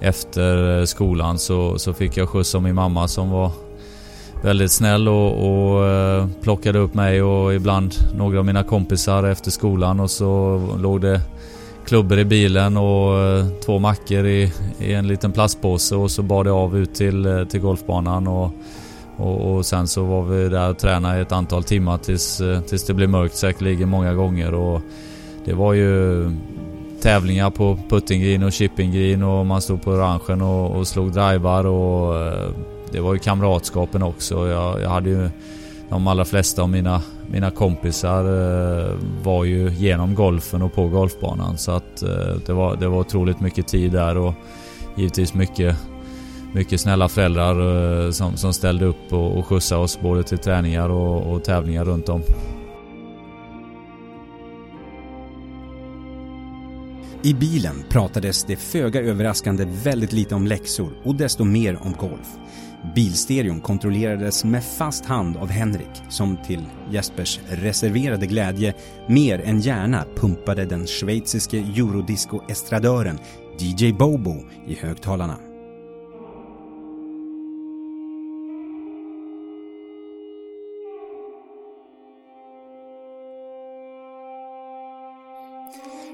efter 0.00 0.84
skolan 0.84 1.38
så, 1.38 1.78
så 1.78 1.92
fick 1.92 2.16
jag 2.16 2.28
skjuts 2.28 2.54
av 2.54 2.62
min 2.62 2.74
mamma 2.74 3.08
som 3.08 3.30
var 3.30 3.50
väldigt 4.42 4.72
snäll 4.72 5.08
och, 5.08 5.30
och 5.48 5.86
eh, 5.86 6.26
plockade 6.42 6.78
upp 6.78 6.94
mig 6.94 7.22
och 7.22 7.54
ibland 7.54 7.94
några 8.14 8.38
av 8.38 8.44
mina 8.44 8.62
kompisar 8.62 9.24
efter 9.24 9.50
skolan 9.50 10.00
och 10.00 10.10
så 10.10 10.60
låg 10.78 11.00
det 11.00 11.20
klubbor 11.86 12.18
i 12.18 12.24
bilen 12.24 12.76
och 12.76 13.18
eh, 13.18 13.46
två 13.66 13.78
mackor 13.78 14.26
i, 14.26 14.52
i 14.78 14.92
en 14.92 15.08
liten 15.08 15.32
plastpåse 15.32 15.96
och 15.96 16.10
så 16.10 16.22
bar 16.22 16.44
det 16.44 16.50
av 16.50 16.78
ut 16.78 16.94
till, 16.94 17.26
eh, 17.26 17.44
till 17.44 17.60
golfbanan 17.60 18.28
och, 18.28 18.50
och, 19.16 19.54
och, 19.54 19.66
sen 19.66 19.88
så 19.88 20.04
var 20.04 20.22
vi 20.22 20.48
där 20.48 20.70
och 20.70 20.78
tränade 20.78 21.20
ett 21.20 21.32
antal 21.32 21.64
timmar 21.64 21.98
tills, 21.98 22.40
eh, 22.40 22.60
tills 22.60 22.84
det 22.86 22.94
blev 22.94 23.08
mörkt 23.08 23.36
säkerligen 23.36 23.88
många 23.88 24.14
gånger 24.14 24.54
och 24.54 24.80
det 25.44 25.54
var 25.54 25.72
ju 25.72 26.24
tävlingar 27.02 27.50
på 27.50 27.78
Puttinggreen 27.88 28.42
och 28.42 28.52
Chippinggreen 28.52 29.22
och 29.22 29.46
man 29.46 29.62
stod 29.62 29.82
på 29.82 29.90
orangen 29.90 30.42
och, 30.42 30.76
och 30.76 30.86
slog 30.86 31.12
drivar 31.12 31.66
och 31.66 32.16
eh, 32.26 32.48
det 32.92 33.00
var 33.00 33.14
ju 33.14 33.18
kamratskapen 33.18 34.02
också. 34.02 34.48
Jag, 34.48 34.82
jag 34.82 34.88
hade 34.88 35.10
ju 35.10 35.30
de 35.88 36.06
allra 36.06 36.24
flesta 36.24 36.62
av 36.62 36.68
mina, 36.68 37.02
mina 37.30 37.50
kompisar 37.50 38.24
eh, 38.24 38.94
var 39.22 39.44
ju 39.44 39.70
genom 39.70 40.14
golfen 40.14 40.62
och 40.62 40.72
på 40.72 40.88
golfbanan 40.88 41.58
så 41.58 41.72
att 41.72 42.02
eh, 42.02 42.34
det, 42.46 42.52
var, 42.52 42.76
det 42.76 42.88
var 42.88 42.98
otroligt 42.98 43.40
mycket 43.40 43.66
tid 43.66 43.92
där 43.92 44.16
och 44.16 44.34
givetvis 44.96 45.34
mycket, 45.34 45.76
mycket 46.52 46.80
snälla 46.80 47.08
föräldrar 47.08 48.04
eh, 48.04 48.10
som, 48.10 48.36
som 48.36 48.52
ställde 48.52 48.84
upp 48.84 49.12
och, 49.12 49.38
och 49.38 49.46
skjutsade 49.46 49.82
oss 49.82 50.00
både 50.00 50.22
till 50.22 50.38
träningar 50.38 50.88
och, 50.88 51.32
och 51.32 51.44
tävlingar 51.44 51.84
runt 51.84 52.08
om. 52.08 52.22
I 57.22 57.34
bilen 57.34 57.84
pratades 57.88 58.44
det 58.44 58.56
föga 58.56 59.00
överraskande 59.00 59.64
väldigt 59.64 60.12
lite 60.12 60.34
om 60.34 60.46
läxor 60.46 60.92
och 61.04 61.14
desto 61.14 61.44
mer 61.44 61.78
om 61.82 61.92
golf. 61.92 62.28
Bilstereon 62.94 63.60
kontrollerades 63.60 64.44
med 64.44 64.64
fast 64.64 65.04
hand 65.04 65.36
av 65.36 65.48
Henrik 65.48 66.02
som 66.08 66.36
till 66.46 66.64
Jespers 66.90 67.40
reserverade 67.48 68.26
glädje 68.26 68.74
mer 69.08 69.40
än 69.40 69.60
gärna 69.60 70.04
pumpade 70.16 70.64
den 70.64 70.86
schweiziske 70.86 71.58
eurodisco-estradören 71.58 73.18
DJ 73.58 73.92
Bobo 73.92 74.34
i 74.66 74.74
högtalarna. 74.74 75.47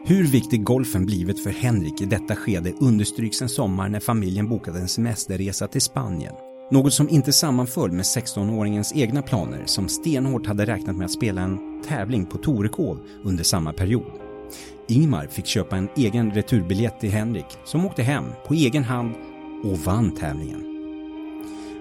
Hur 0.06 0.24
viktig 0.24 0.64
golfen 0.64 1.06
blivit 1.06 1.42
för 1.42 1.50
Henrik 1.50 2.00
i 2.00 2.04
detta 2.04 2.36
skede 2.36 2.72
understryks 2.80 3.42
en 3.42 3.48
sommar 3.48 3.88
när 3.88 4.00
familjen 4.00 4.48
bokade 4.48 4.78
en 4.80 4.88
semesterresa 4.88 5.68
till 5.68 5.80
Spanien. 5.80 6.34
Något 6.70 6.92
som 6.92 7.08
inte 7.08 7.32
sammanföll 7.32 7.92
med 7.92 8.02
16-åringens 8.02 8.92
egna 8.94 9.22
planer 9.22 9.62
som 9.66 9.88
stenhårt 9.88 10.46
hade 10.46 10.66
räknat 10.66 10.96
med 10.96 11.04
att 11.04 11.10
spela 11.10 11.40
en 11.40 11.82
tävling 11.88 12.26
på 12.26 12.38
Torekov 12.38 12.98
under 13.22 13.44
samma 13.44 13.72
period. 13.72 14.12
Ingmar 14.88 15.26
fick 15.26 15.46
köpa 15.46 15.76
en 15.76 15.88
egen 15.96 16.30
returbiljett 16.30 17.00
till 17.00 17.10
Henrik 17.10 17.58
som 17.64 17.86
åkte 17.86 18.02
hem 18.02 18.24
på 18.46 18.54
egen 18.54 18.84
hand 18.84 19.14
och 19.64 19.78
vann 19.78 20.10
tävlingen. 20.14 20.62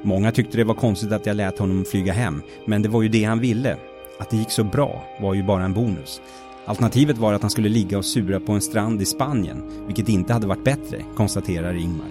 Många 0.04 0.32
tyckte 0.32 0.58
det 0.58 0.64
var 0.64 0.76
konstigt 0.76 1.12
att 1.12 1.26
jag 1.26 1.36
lät 1.36 1.60
honom 1.60 1.86
flyga 1.86 2.14
hem, 2.14 2.42
men 2.66 2.82
det 2.82 2.90
var 2.90 3.02
ju 3.02 3.10
det 3.10 3.24
han 3.24 3.40
ville. 3.40 3.78
Att 4.20 4.30
det 4.30 4.38
gick 4.38 4.52
så 4.52 4.64
bra 4.64 5.04
var 5.22 5.34
ju 5.34 5.44
bara 5.44 5.64
en 5.64 5.74
bonus. 5.74 6.22
Alternativet 6.66 7.18
var 7.18 7.34
att 7.34 7.42
han 7.42 7.52
skulle 7.52 7.70
ligga 7.70 7.98
och 7.98 8.06
sura 8.06 8.40
på 8.40 8.52
en 8.52 8.62
strand 8.62 9.02
i 9.02 9.06
Spanien, 9.06 9.86
vilket 9.86 10.10
inte 10.10 10.34
hade 10.34 10.48
varit 10.48 10.64
bättre, 10.64 11.04
konstaterar 11.16 11.74
Ingmar. 11.74 12.08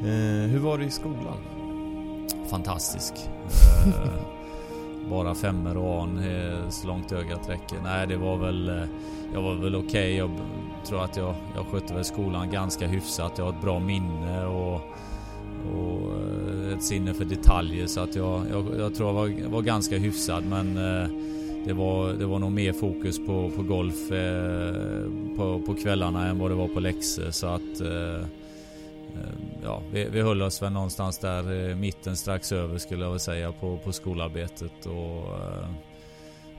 Eh, 0.00 0.50
hur 0.50 0.58
var 0.58 0.78
det 0.78 0.84
i 0.84 0.90
skolan? 0.90 1.36
Fantastisk. 2.50 3.14
Eh, 3.86 4.12
bara 5.10 5.34
femmer 5.34 5.76
och 5.76 6.02
an 6.02 6.18
eh, 6.18 6.68
så 6.68 6.86
långt 6.86 7.12
ögat 7.12 7.48
räcker. 7.48 7.76
Nej, 7.82 8.06
det 8.06 8.16
var 8.16 8.36
väl... 8.36 8.68
Eh, 8.68 8.84
jag 9.34 9.42
var 9.42 9.54
väl 9.54 9.74
okej. 9.74 9.88
Okay. 9.88 10.14
Jag 10.14 10.30
tror 10.86 11.04
att 11.04 11.16
jag, 11.16 11.34
jag 11.56 11.66
skötte 11.66 11.94
väl 11.94 12.04
skolan 12.04 12.50
ganska 12.50 12.86
hyfsat. 12.86 13.32
Jag 13.36 13.44
har 13.44 13.52
ett 13.52 13.62
bra 13.62 13.78
minne 13.78 14.46
och, 14.46 14.74
och 15.74 16.12
ett 16.72 16.82
sinne 16.82 17.14
för 17.14 17.24
detaljer 17.24 17.86
så 17.86 18.00
att 18.00 18.16
jag, 18.16 18.42
jag, 18.50 18.66
jag 18.78 18.94
tror 18.94 19.08
jag 19.08 19.14
var, 19.14 19.48
var 19.48 19.62
ganska 19.62 19.98
hyfsad 19.98 20.44
men 20.44 20.78
det 21.64 21.72
var, 21.72 22.12
det 22.12 22.26
var 22.26 22.38
nog 22.38 22.52
mer 22.52 22.72
fokus 22.72 23.26
på, 23.26 23.50
på 23.56 23.62
golf 23.62 24.10
eh, 24.10 24.74
på, 25.36 25.62
på 25.66 25.74
kvällarna 25.74 26.28
än 26.28 26.38
vad 26.38 26.50
det 26.50 26.54
var 26.54 26.68
på 26.68 26.80
läxor. 26.80 27.30
Så 27.30 27.46
att 27.46 27.80
eh, 27.80 28.20
eh 28.20 29.34
ja, 29.62 29.82
vi, 29.92 30.04
vi 30.04 30.20
höll 30.20 30.42
oss 30.42 30.62
väl 30.62 30.72
någonstans 30.72 31.18
där 31.18 31.68
eh, 31.68 31.76
mitten 31.76 32.16
strax 32.16 32.52
över 32.52 32.78
skulle 32.78 33.04
jag 33.04 33.10
väl 33.10 33.20
säga 33.20 33.52
på, 33.52 33.78
på 33.78 33.92
skolarbetet. 33.92 34.86
Och 34.86 35.34
eh, 35.34 35.68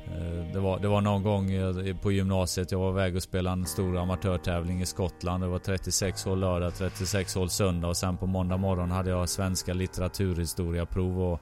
eh 0.05 0.53
det 0.53 0.59
var, 0.59 0.79
det 0.79 0.87
var 0.87 1.01
någon 1.01 1.23
gång 1.23 1.51
eh, 1.51 1.95
på 2.01 2.11
gymnasiet 2.11 2.71
jag 2.71 2.79
var 2.79 2.91
väg 2.91 3.15
och 3.15 3.23
spelade 3.23 3.53
en 3.61 3.65
stor 3.65 3.97
amatörtävling 3.97 4.81
i 4.81 4.85
Skottland. 4.85 5.43
Det 5.43 5.47
var 5.47 5.59
36 5.59 6.25
hål 6.25 6.39
lördag, 6.39 6.73
36 6.77 7.35
hål 7.35 7.49
söndag. 7.49 7.87
Och 7.87 7.97
sen 7.97 8.17
på 8.17 8.25
måndag 8.27 8.57
morgon 8.57 8.91
hade 8.91 9.09
jag 9.09 9.29
svenska 9.29 9.73
litteraturhistoria 9.73 10.85
prov 10.85 11.21
och 11.21 11.41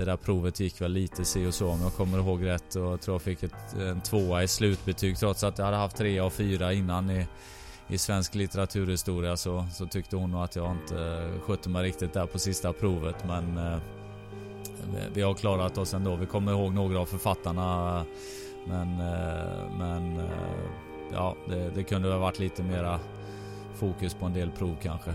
det 0.00 0.06
där 0.06 0.16
provet 0.16 0.60
gick 0.60 0.80
väl 0.80 0.92
lite 0.92 1.24
si 1.24 1.46
och 1.46 1.54
så 1.54 1.68
om 1.68 1.82
jag 1.82 1.94
kommer 1.94 2.18
ihåg 2.18 2.46
rätt 2.46 2.74
och 2.74 2.82
jag 2.82 3.00
tror 3.00 3.14
jag 3.14 3.22
fick 3.22 3.42
ett, 3.42 3.74
en 3.80 4.00
tvåa 4.00 4.42
i 4.42 4.48
slutbetyg 4.48 5.18
trots 5.18 5.44
att 5.44 5.58
jag 5.58 5.64
hade 5.64 5.76
haft 5.76 5.96
tre 5.96 6.20
och 6.20 6.32
fyra 6.32 6.72
innan 6.72 7.10
i, 7.10 7.26
i 7.88 7.98
svensk 7.98 8.34
litteraturhistoria 8.34 9.36
så, 9.36 9.66
så 9.72 9.86
tyckte 9.86 10.16
hon 10.16 10.30
nog 10.30 10.42
att 10.42 10.56
jag 10.56 10.70
inte 10.70 11.04
eh, 11.04 11.40
skötte 11.40 11.68
mig 11.68 11.82
riktigt 11.82 12.12
där 12.12 12.26
på 12.26 12.38
sista 12.38 12.72
provet 12.72 13.24
men 13.26 13.58
eh, 13.58 13.78
vi 15.12 15.22
har 15.22 15.34
klarat 15.34 15.78
oss 15.78 15.94
ändå. 15.94 16.16
Vi 16.16 16.26
kommer 16.26 16.52
ihåg 16.52 16.74
några 16.74 17.00
av 17.00 17.06
författarna 17.06 18.04
men, 18.66 19.00
eh, 19.00 19.76
men 19.78 20.18
eh, 20.18 20.24
ja, 21.12 21.36
det, 21.48 21.70
det 21.74 21.82
kunde 21.82 22.12
ha 22.12 22.18
varit 22.18 22.38
lite 22.38 22.62
mera 22.62 23.00
fokus 23.74 24.14
på 24.14 24.26
en 24.26 24.34
del 24.34 24.50
prov 24.50 24.76
kanske. 24.82 25.14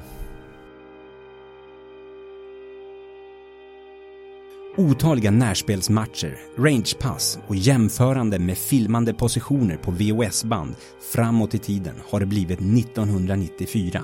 Otaliga 4.77 5.32
närspelsmatcher, 5.32 6.38
rangepass 6.58 7.39
och 7.48 7.55
jämförande 7.55 8.39
med 8.39 8.58
filmande 8.58 9.13
positioner 9.13 9.77
på 9.77 9.91
VHS-band 9.91 10.75
framåt 11.13 11.55
i 11.55 11.58
tiden 11.58 11.96
har 12.10 12.20
det 12.20 12.25
blivit 12.25 12.60
1994. 12.60 14.01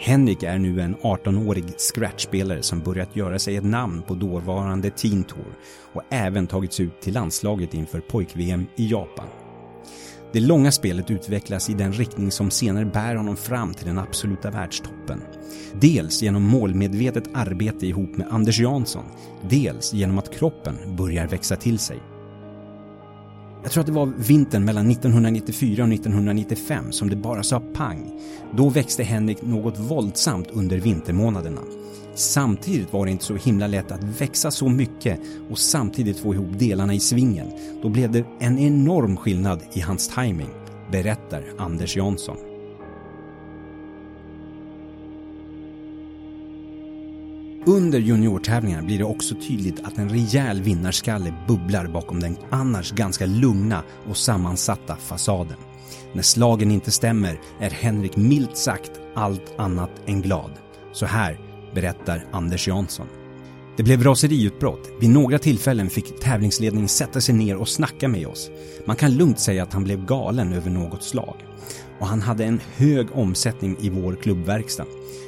Henrik 0.00 0.42
är 0.42 0.58
nu 0.58 0.80
en 0.80 0.96
18-årig 0.96 1.64
scratchspelare 1.78 2.62
som 2.62 2.80
börjat 2.80 3.16
göra 3.16 3.38
sig 3.38 3.56
ett 3.56 3.64
namn 3.64 4.02
på 4.02 4.14
dåvarande 4.14 4.90
Teen 4.90 5.24
Tour 5.24 5.54
och 5.92 6.02
även 6.10 6.46
tagits 6.46 6.80
ut 6.80 7.00
till 7.00 7.14
landslaget 7.14 7.74
inför 7.74 8.00
pojk-VM 8.00 8.66
i 8.76 8.90
Japan. 8.90 9.26
Det 10.32 10.40
långa 10.40 10.72
spelet 10.72 11.10
utvecklas 11.10 11.70
i 11.70 11.74
den 11.74 11.92
riktning 11.92 12.30
som 12.30 12.50
senare 12.50 12.84
bär 12.84 13.14
honom 13.14 13.36
fram 13.36 13.74
till 13.74 13.86
den 13.86 13.98
absoluta 13.98 14.50
världstoppen. 14.50 15.20
Dels 15.80 16.22
genom 16.22 16.42
målmedvetet 16.42 17.24
arbete 17.34 17.86
ihop 17.86 18.16
med 18.16 18.26
Anders 18.30 18.58
Jansson, 18.58 19.04
dels 19.50 19.92
genom 19.92 20.18
att 20.18 20.34
kroppen 20.34 20.96
börjar 20.96 21.26
växa 21.26 21.56
till 21.56 21.78
sig. 21.78 21.98
Jag 23.62 23.72
tror 23.72 23.80
att 23.80 23.86
det 23.86 23.92
var 23.92 24.12
vintern 24.16 24.64
mellan 24.64 24.90
1994 24.90 25.84
och 25.84 25.92
1995 25.92 26.92
som 26.92 27.10
det 27.10 27.16
bara 27.16 27.42
sa 27.42 27.60
pang. 27.74 28.20
Då 28.56 28.68
växte 28.68 29.02
Henrik 29.02 29.42
något 29.42 29.78
våldsamt 29.78 30.50
under 30.50 30.78
vintermånaderna. 30.78 31.60
Samtidigt 32.14 32.92
var 32.92 33.04
det 33.06 33.12
inte 33.12 33.24
så 33.24 33.36
himla 33.36 33.66
lätt 33.66 33.92
att 33.92 34.04
växa 34.04 34.50
så 34.50 34.68
mycket 34.68 35.20
och 35.50 35.58
samtidigt 35.58 36.18
få 36.18 36.34
ihop 36.34 36.58
delarna 36.58 36.94
i 36.94 37.00
svingen. 37.00 37.46
Då 37.82 37.88
blev 37.88 38.12
det 38.12 38.24
en 38.40 38.58
enorm 38.58 39.16
skillnad 39.16 39.60
i 39.72 39.80
hans 39.80 40.08
timing, 40.08 40.50
berättar 40.90 41.44
Anders 41.58 41.96
Jansson. 41.96 42.36
Under 47.66 47.98
juniortävlingarna 47.98 48.82
blir 48.82 48.98
det 48.98 49.04
också 49.04 49.34
tydligt 49.34 49.80
att 49.84 49.98
en 49.98 50.08
rejäl 50.08 50.62
vinnarskalle 50.62 51.34
bubblar 51.48 51.86
bakom 51.86 52.20
den 52.20 52.36
annars 52.50 52.92
ganska 52.92 53.26
lugna 53.26 53.82
och 54.08 54.16
sammansatta 54.16 54.96
fasaden. 54.96 55.58
När 56.12 56.22
slagen 56.22 56.70
inte 56.70 56.90
stämmer 56.90 57.40
är 57.60 57.70
Henrik 57.70 58.16
milt 58.16 58.56
sagt 58.56 58.90
allt 59.14 59.54
annat 59.58 59.90
än 60.06 60.22
glad. 60.22 60.50
Så 60.92 61.06
här 61.06 61.51
berättar 61.74 62.24
Anders 62.32 62.68
Jansson. 62.68 63.06
Det 63.76 63.82
blev 63.82 64.04
raseriutbrott. 64.04 64.90
Vid 65.00 65.10
några 65.10 65.38
tillfällen 65.38 65.90
fick 65.90 66.20
tävlingsledningen 66.20 66.88
sätta 66.88 67.20
sig 67.20 67.34
ner 67.34 67.56
och 67.56 67.68
snacka 67.68 68.08
med 68.08 68.26
oss. 68.26 68.50
Man 68.84 68.96
kan 68.96 69.14
lugnt 69.14 69.38
säga 69.38 69.62
att 69.62 69.72
han 69.72 69.84
blev 69.84 70.06
galen 70.06 70.52
över 70.52 70.70
något 70.70 71.02
slag. 71.02 71.36
Och 71.98 72.06
han 72.06 72.22
hade 72.22 72.44
en 72.44 72.60
hög 72.76 73.06
omsättning 73.14 73.76
i 73.80 73.90
vår 73.90 74.16
klubbverkstad. 74.22 74.86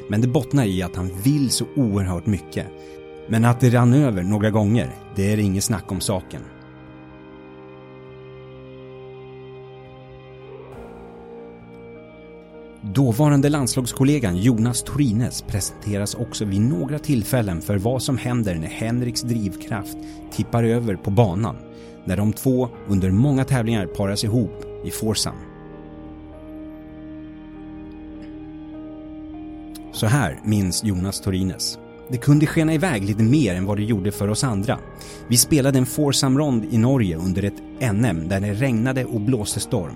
Men 0.08 0.20
det 0.20 0.28
bottnar 0.28 0.64
i 0.64 0.82
att 0.82 0.96
han 0.96 1.10
vill 1.22 1.50
så 1.50 1.64
oerhört 1.76 2.26
mycket. 2.26 2.66
Men 3.28 3.44
att 3.44 3.60
det 3.60 3.70
rann 3.70 3.94
över 3.94 4.22
några 4.22 4.50
gånger, 4.50 4.94
det 5.14 5.32
är 5.32 5.38
inget 5.38 5.64
snack 5.64 5.92
om 5.92 6.00
saken. 6.00 6.40
Dåvarande 12.94 13.48
landslagskollegan 13.48 14.36
Jonas 14.36 14.82
Torines 14.82 15.42
presenteras 15.42 16.14
också 16.14 16.44
vid 16.44 16.60
några 16.60 16.98
tillfällen 16.98 17.62
för 17.62 17.78
vad 17.78 18.02
som 18.02 18.18
händer 18.18 18.54
när 18.54 18.68
Henriks 18.68 19.22
drivkraft 19.22 19.96
tippar 20.32 20.64
över 20.64 20.96
på 20.96 21.10
banan. 21.10 21.56
När 22.04 22.16
de 22.16 22.32
två 22.32 22.68
under 22.88 23.10
många 23.10 23.44
tävlingar 23.44 23.86
paras 23.86 24.24
ihop 24.24 24.64
i 24.84 24.90
foursome. 24.90 25.36
Så 29.92 30.06
här 30.06 30.40
minns 30.44 30.84
Jonas 30.84 31.20
Torines. 31.20 31.78
Det 32.08 32.18
kunde 32.18 32.46
skena 32.46 32.74
iväg 32.74 33.04
lite 33.04 33.22
mer 33.22 33.54
än 33.54 33.66
vad 33.66 33.76
det 33.76 33.84
gjorde 33.84 34.12
för 34.12 34.28
oss 34.28 34.44
andra. 34.44 34.78
Vi 35.28 35.36
spelade 35.36 35.78
en 35.78 35.86
foursome-rond 35.86 36.64
i 36.70 36.78
Norge 36.78 37.16
under 37.16 37.42
ett 37.42 37.92
NM 37.92 38.28
där 38.28 38.40
det 38.40 38.54
regnade 38.54 39.04
och 39.04 39.20
blåste 39.20 39.60
storm. 39.60 39.94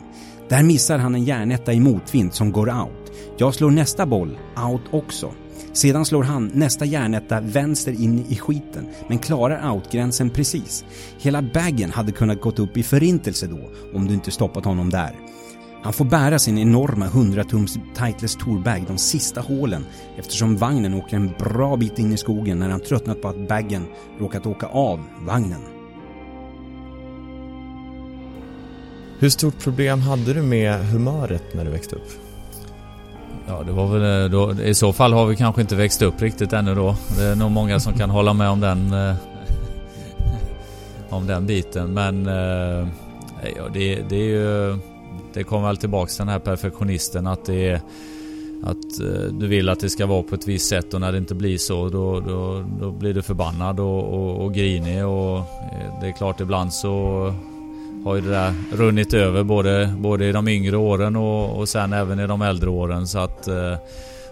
Där 0.48 0.62
missar 0.62 0.98
han 0.98 1.14
en 1.14 1.24
järnetta 1.24 1.72
i 1.72 1.80
motvind 1.80 2.34
som 2.34 2.52
går 2.52 2.70
out. 2.70 3.12
Jag 3.37 3.54
slår 3.54 3.70
nästa 3.70 4.06
boll 4.06 4.38
out 4.70 4.82
också. 4.90 5.32
Sedan 5.72 6.04
slår 6.04 6.22
han 6.22 6.50
nästa 6.54 6.84
järnetta 6.84 7.40
vänster 7.40 7.92
in 7.92 8.24
i 8.28 8.37
skiten, 8.37 8.87
men 9.08 9.18
klarar 9.18 9.70
outgränsen 9.70 10.30
precis. 10.30 10.84
Hela 11.18 11.42
baggen 11.42 11.90
hade 11.90 12.12
kunnat 12.12 12.40
gått 12.40 12.58
upp 12.58 12.76
i 12.76 12.82
förintelse 12.82 13.46
då, 13.46 13.58
om 13.94 14.06
du 14.06 14.14
inte 14.14 14.30
stoppat 14.30 14.64
honom 14.64 14.90
där. 14.90 15.12
Han 15.82 15.92
får 15.92 16.04
bära 16.04 16.38
sin 16.38 16.58
enorma 16.58 17.06
100-tums 17.06 17.78
Titles 17.94 18.37
Tourbag 18.37 18.84
de 18.87 18.98
sista 18.98 19.40
hålen 19.40 19.87
eftersom 20.16 20.56
vagnen 20.56 20.94
åker 20.94 21.16
en 21.16 21.32
bra 21.38 21.76
bit 21.76 21.98
in 21.98 22.12
i 22.12 22.16
skogen 22.16 22.58
när 22.58 22.68
han 22.68 22.80
tröttnat 22.80 23.22
på 23.22 23.28
att 23.28 23.48
baggen 23.48 23.87
råkat 24.18 24.46
åka 24.46 24.66
av 24.66 25.00
vagnen. 25.26 25.77
Hur 29.20 29.28
stort 29.28 29.59
problem 29.59 30.00
hade 30.00 30.33
du 30.33 30.42
med 30.42 30.87
humöret 30.87 31.42
när 31.54 31.64
du 31.64 31.70
växte 31.70 31.96
upp? 31.96 32.11
Ja, 33.46 33.62
det 33.66 33.72
var 33.72 33.98
väl 33.98 34.24
eh, 34.24 34.31
då, 34.31 34.62
I 34.62 34.74
så 34.74 34.92
fall 34.92 35.12
har 35.12 35.26
vi 35.26 35.37
kanske 35.37 35.61
inte 35.61 35.76
växt 35.76 36.02
upp 36.02 36.22
riktigt 36.22 36.52
ännu 36.52 36.74
då. 36.74 36.96
Det 37.18 37.24
är 37.24 37.35
nog 37.35 37.50
många 37.50 37.81
som 37.81 37.92
kan 37.92 38.11
hålla 38.11 38.33
med 38.33 38.50
om 38.50 38.61
den 38.61 38.92
eh, 38.92 39.14
om 41.09 41.26
den 41.26 41.46
biten. 41.46 41.94
Men 41.94 42.26
eh, 42.26 42.88
ja, 43.57 43.68
det, 43.74 44.02
det 44.09 44.16
är 44.16 44.28
ju 44.28 44.78
det 45.35 45.44
kommer 45.44 45.66
väl 45.66 45.76
tillbaks 45.76 46.16
till 46.16 46.20
den 46.20 46.33
här 46.33 46.38
perfektionisten 46.38 47.26
att 47.26 47.44
det 47.44 47.68
är 47.68 47.81
att 48.62 48.98
du 49.31 49.46
vill 49.46 49.68
att 49.68 49.81
det 49.81 49.90
ska 49.90 50.07
vara 50.07 50.22
på 50.22 50.35
ett 50.35 50.48
visst 50.48 50.68
sätt 50.68 50.94
och 50.94 51.00
när 51.00 51.12
det 51.12 51.18
inte 51.18 51.35
blir 51.35 51.59
så 51.59 51.88
då, 51.88 52.20
då, 52.20 52.64
då 52.81 52.90
blir 52.90 53.14
du 53.14 53.22
förbannad 53.22 53.81
och, 53.81 54.14
och, 54.14 54.44
och 54.44 54.54
grinig 54.54 55.07
och 55.07 55.40
det 56.00 56.07
är 56.07 56.12
klart 56.12 56.40
ibland 56.40 56.72
så 56.72 57.35
har 58.04 58.14
ju 58.14 58.20
det 58.20 58.30
där 58.30 58.54
runnit 58.72 59.14
över 59.14 59.42
både, 59.42 59.94
både 59.98 60.26
i 60.26 60.32
de 60.32 60.48
yngre 60.48 60.76
åren 60.76 61.16
och, 61.16 61.58
och 61.58 61.68
sen 61.68 61.92
även 61.92 62.20
i 62.20 62.26
de 62.26 62.42
äldre 62.42 62.70
åren 62.70 63.06
så 63.06 63.18
att 63.18 63.48
eh, 63.48 63.74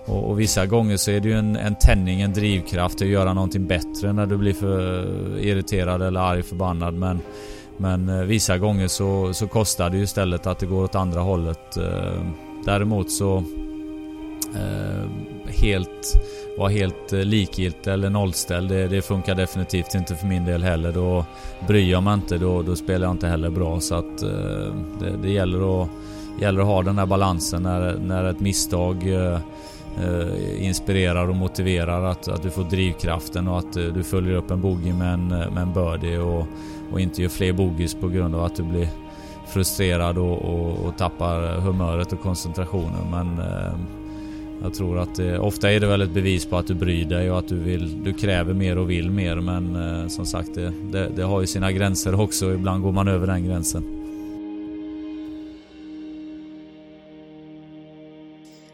och, 0.05 0.31
och, 0.31 0.41
vissa 0.41 0.67
gånger 0.67 0.97
så 0.97 1.11
är 1.11 1.21
det 1.21 1.29
ju 1.29 1.35
en, 1.35 1.57
en 1.57 1.75
tändning, 1.75 2.21
en 2.21 2.33
drivkraft 2.33 3.03
att 3.03 3.09
göra 3.09 3.33
någonting 3.33 3.67
bättre 3.67 4.13
när 4.13 4.27
du 4.27 4.37
blir 4.37 4.53
för 4.53 5.05
irriterad 5.39 6.03
eller 6.03 6.21
arg, 6.21 6.43
förbannad 6.43 6.95
men 6.95 7.21
men 7.77 8.09
eh, 8.09 8.25
vissa 8.25 8.59
gånger 8.59 8.89
så, 8.89 9.35
så 9.35 9.47
kostar 9.47 9.91
det 9.91 9.97
ju 9.97 10.03
istället 10.03 10.47
att 10.47 10.59
det 10.59 10.67
går 10.67 10.85
åt 10.85 10.95
andra 10.95 11.21
hållet. 11.21 11.77
Eh, 11.77 12.23
däremot 12.65 13.11
så 13.11 13.45
helt 15.49 16.21
vara 16.57 16.69
helt 16.69 17.13
eh, 17.13 17.21
likgiltig 17.21 17.93
eller 17.93 18.11
nollställd. 18.11 18.69
Det, 18.69 18.89
det, 18.89 19.03
funkar 19.03 19.35
definitivt 19.35 19.95
inte 19.95 20.17
för 20.17 20.27
min 20.27 20.45
del 20.45 20.63
heller. 20.63 20.93
Då 20.93 21.25
bryr 21.67 21.91
jag 21.91 22.03
mig 22.03 22.15
inte, 22.15 22.39
då, 22.39 22.63
då 22.63 22.77
spelar 22.77 23.07
jag 23.07 23.15
inte 23.15 23.29
heller 23.29 23.51
bra. 23.51 23.81
Så 23.81 23.95
att 23.95 24.23
eh, 24.23 24.75
det, 25.01 25.17
det 25.23 25.31
gäller, 25.31 25.83
att, 25.83 25.89
gäller 26.41 26.61
att 26.61 26.67
ha 26.67 26.83
den 26.83 26.99
här 26.99 27.07
balansen 27.07 27.63
när, 27.63 27.99
när 27.99 28.25
ett 28.25 28.41
misstag 28.41 29.09
eh, 29.09 29.39
eh, 30.05 30.65
inspirerar 30.67 31.29
och 31.29 31.37
motiverar 31.37 32.05
att, 32.05 32.29
att 32.29 32.43
du 32.43 32.51
får 32.51 32.65
drivkraften 32.65 33.49
och 33.49 33.59
att 33.59 33.77
eh, 33.77 33.85
du 33.85 34.03
följer 34.03 34.35
upp 34.35 34.51
en 34.51 34.61
bogey 34.61 34.93
med 34.93 35.15
en, 35.15 35.29
med 35.29 35.59
en 35.59 35.73
birdie 35.73 36.19
och, 36.19 36.47
och 36.93 37.01
inte 37.01 37.23
gör 37.23 37.29
fler 37.29 37.53
bogeys 37.53 37.95
på 37.95 38.09
grund 38.09 38.35
av 38.35 38.45
att 38.45 38.57
du 38.57 38.63
blir 38.63 38.89
frustrerad 39.49 40.19
och, 40.19 40.43
och, 40.43 40.87
och 40.87 40.99
tappar 40.99 41.61
humöret 41.61 42.13
och 42.13 42.21
koncentrationen. 42.21 43.11
Men 43.11 43.41
jag 44.63 44.75
tror 44.75 44.99
att 44.99 45.15
det, 45.15 45.39
ofta 45.39 45.73
är 45.73 45.81
det 45.81 45.87
väl 45.87 46.03
ett 46.03 46.11
bevis 46.11 46.47
på 46.47 46.57
att 46.57 46.67
du 46.67 46.75
bryr 46.75 47.05
dig 47.05 47.31
och 47.31 47.39
att 47.39 47.49
du, 47.49 47.57
vill, 47.57 48.05
du 48.05 48.13
kräver 48.13 48.55
mer 48.55 48.79
och 48.79 48.91
vill 48.91 49.11
mer. 49.11 49.37
Men 49.37 49.77
eh, 49.77 50.09
som 50.09 50.27
sagt, 50.27 50.55
det, 50.55 50.73
det, 50.93 51.09
det, 51.17 51.23
har 51.23 51.41
ju 51.41 51.47
sina 51.47 51.73
gränser 51.73 52.21
också. 52.21 52.55
Ibland 52.55 52.83
går 52.83 52.93
man 52.93 53.09
över 53.09 53.27
den 53.27 53.45
gränsen. 53.45 53.97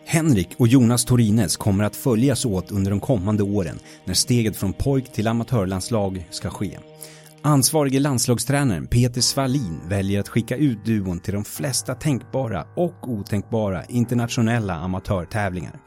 Henrik 0.04 0.48
och 0.56 0.68
Jonas 0.68 1.04
Torines 1.04 1.56
kommer 1.56 1.84
att 1.84 1.96
följas 1.96 2.44
åt 2.44 2.70
under 2.70 2.90
de 2.90 3.00
kommande 3.00 3.42
åren 3.42 3.78
när 4.04 4.14
steget 4.14 4.56
från 4.56 4.72
pojk 4.72 5.12
till 5.12 5.26
amatörlandslag 5.26 6.26
ska 6.30 6.50
ske. 6.50 6.78
Ansvarige 7.44 8.00
landslagstränaren 8.00 8.86
Peter 8.86 9.20
Svalin 9.20 9.80
väljer 9.88 10.20
att 10.20 10.28
skicka 10.28 10.56
ut 10.56 10.84
duon 10.84 11.20
till 11.20 11.34
de 11.34 11.44
flesta 11.44 11.94
tänkbara 11.94 12.66
och 12.76 13.08
otänkbara 13.08 13.84
internationella 13.84 14.74
amatörtävlingar. 14.74 15.80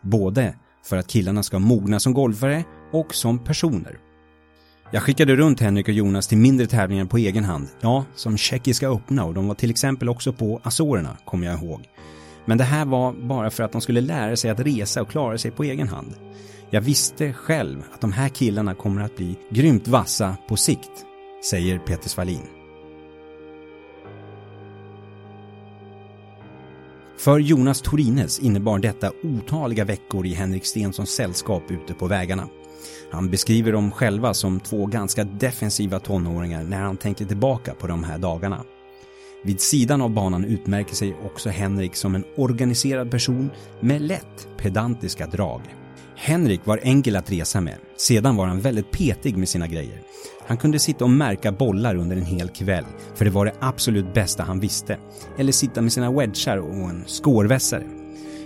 Både 0.00 0.54
för 0.84 0.96
att 0.96 1.06
killarna 1.06 1.42
ska 1.42 1.58
mogna 1.58 2.00
som 2.00 2.14
golfare 2.14 2.64
och 2.92 3.14
som 3.14 3.38
personer. 3.38 3.98
Jag 4.92 5.02
skickade 5.02 5.36
runt 5.36 5.60
Henrik 5.60 5.88
och 5.88 5.94
Jonas 5.94 6.28
till 6.28 6.38
mindre 6.38 6.66
tävlingar 6.66 7.04
på 7.04 7.16
egen 7.18 7.44
hand. 7.44 7.68
Ja, 7.80 8.04
som 8.14 8.36
tjeckiska 8.36 8.88
öppna 8.88 9.24
och 9.24 9.34
de 9.34 9.48
var 9.48 9.54
till 9.54 9.70
exempel 9.70 10.08
också 10.08 10.32
på 10.32 10.60
Azorerna, 10.64 11.16
kommer 11.24 11.46
jag 11.46 11.62
ihåg. 11.62 11.88
Men 12.44 12.58
det 12.58 12.64
här 12.64 12.84
var 12.84 13.12
bara 13.12 13.50
för 13.50 13.62
att 13.62 13.72
de 13.72 13.80
skulle 13.80 14.00
lära 14.00 14.36
sig 14.36 14.50
att 14.50 14.60
resa 14.60 15.02
och 15.02 15.10
klara 15.10 15.38
sig 15.38 15.50
på 15.50 15.64
egen 15.64 15.88
hand. 15.88 16.14
Jag 16.70 16.80
visste 16.80 17.32
själv 17.32 17.84
att 17.92 18.00
de 18.00 18.12
här 18.12 18.28
killarna 18.28 18.74
kommer 18.74 19.02
att 19.02 19.16
bli 19.16 19.38
grymt 19.50 19.88
vassa 19.88 20.36
på 20.48 20.56
sikt, 20.56 21.06
säger 21.50 21.78
Peter 21.78 22.08
Svalin. 22.08 22.42
För 27.18 27.38
Jonas 27.38 27.82
Torines 27.82 28.38
innebar 28.38 28.78
detta 28.78 29.12
otaliga 29.22 29.84
veckor 29.84 30.26
i 30.26 30.34
Henrik 30.34 30.66
Stensons 30.66 31.10
sällskap 31.10 31.62
ute 31.70 31.94
på 31.94 32.06
vägarna. 32.06 32.48
Han 33.10 33.30
beskriver 33.30 33.72
dem 33.72 33.90
själva 33.90 34.34
som 34.34 34.60
två 34.60 34.86
ganska 34.86 35.24
defensiva 35.24 35.98
tonåringar 35.98 36.64
när 36.64 36.80
han 36.80 36.96
tänker 36.96 37.24
tillbaka 37.24 37.74
på 37.74 37.86
de 37.86 38.04
här 38.04 38.18
dagarna. 38.18 38.64
Vid 39.44 39.60
sidan 39.60 40.02
av 40.02 40.10
banan 40.10 40.44
utmärker 40.44 40.94
sig 40.94 41.16
också 41.24 41.50
Henrik 41.50 41.96
som 41.96 42.14
en 42.14 42.24
organiserad 42.36 43.10
person 43.10 43.50
med 43.80 44.02
lätt 44.02 44.48
pedantiska 44.56 45.26
drag. 45.26 45.60
Henrik 46.16 46.66
var 46.66 46.80
enkel 46.82 47.16
att 47.16 47.32
resa 47.32 47.60
med. 47.60 47.74
Sedan 47.96 48.36
var 48.36 48.46
han 48.46 48.60
väldigt 48.60 48.90
petig 48.90 49.36
med 49.36 49.48
sina 49.48 49.66
grejer. 49.66 50.00
Han 50.46 50.56
kunde 50.56 50.78
sitta 50.78 51.04
och 51.04 51.10
märka 51.10 51.52
bollar 51.52 51.96
under 51.96 52.16
en 52.16 52.24
hel 52.24 52.48
kväll, 52.48 52.84
för 53.14 53.24
det 53.24 53.30
var 53.30 53.44
det 53.44 53.52
absolut 53.60 54.14
bästa 54.14 54.42
han 54.42 54.60
visste. 54.60 54.98
Eller 55.38 55.52
sitta 55.52 55.82
med 55.82 55.92
sina 55.92 56.10
wedgar 56.12 56.56
och 56.56 56.90
en 56.90 57.04
skårvässare. 57.06 57.84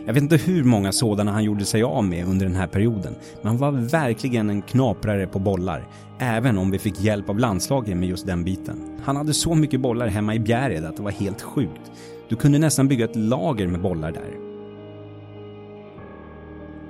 Jag 0.06 0.14
vet 0.14 0.22
inte 0.22 0.36
hur 0.36 0.64
många 0.64 0.92
sådana 0.92 1.32
han 1.32 1.44
gjorde 1.44 1.64
sig 1.64 1.82
av 1.82 2.04
med 2.04 2.26
under 2.26 2.46
den 2.46 2.56
här 2.56 2.66
perioden, 2.66 3.14
men 3.42 3.46
han 3.46 3.58
var 3.58 3.72
verkligen 3.72 4.50
en 4.50 4.62
knaprare 4.62 5.26
på 5.26 5.38
bollar. 5.38 5.88
Även 6.18 6.58
om 6.58 6.70
vi 6.70 6.78
fick 6.78 7.00
hjälp 7.00 7.30
av 7.30 7.38
landslaget 7.38 7.96
med 7.96 8.08
just 8.08 8.26
den 8.26 8.44
biten. 8.44 8.98
Han 9.04 9.16
hade 9.16 9.34
så 9.34 9.54
mycket 9.54 9.80
bollar 9.80 10.08
hemma 10.08 10.34
i 10.34 10.38
Bjärred 10.38 10.84
att 10.84 10.96
det 10.96 11.02
var 11.02 11.10
helt 11.10 11.42
sjukt. 11.42 11.90
Du 12.28 12.36
kunde 12.36 12.58
nästan 12.58 12.88
bygga 12.88 13.04
ett 13.04 13.16
lager 13.16 13.66
med 13.66 13.80
bollar 13.80 14.12
där. 14.12 14.39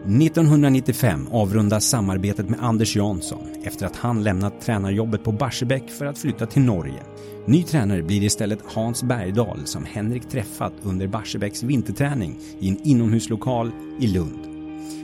1995 0.04 1.28
avrundas 1.32 1.84
samarbetet 1.84 2.48
med 2.48 2.60
Anders 2.62 2.96
Jansson 2.96 3.48
efter 3.64 3.86
att 3.86 3.96
han 3.96 4.22
lämnat 4.22 4.60
tränarjobbet 4.60 5.24
på 5.24 5.32
Barsebäck 5.32 5.90
för 5.90 6.06
att 6.06 6.18
flytta 6.18 6.46
till 6.46 6.62
Norge. 6.62 7.02
Ny 7.46 7.62
tränare 7.62 8.02
blir 8.02 8.22
istället 8.22 8.58
Hans 8.64 9.02
Bergdahl 9.02 9.66
som 9.66 9.84
Henrik 9.84 10.28
träffat 10.28 10.72
under 10.82 11.06
Barsebäcks 11.06 11.62
vinterträning 11.62 12.38
i 12.58 12.68
en 12.68 12.80
inomhuslokal 12.82 13.70
i 14.00 14.06
Lund. 14.06 14.38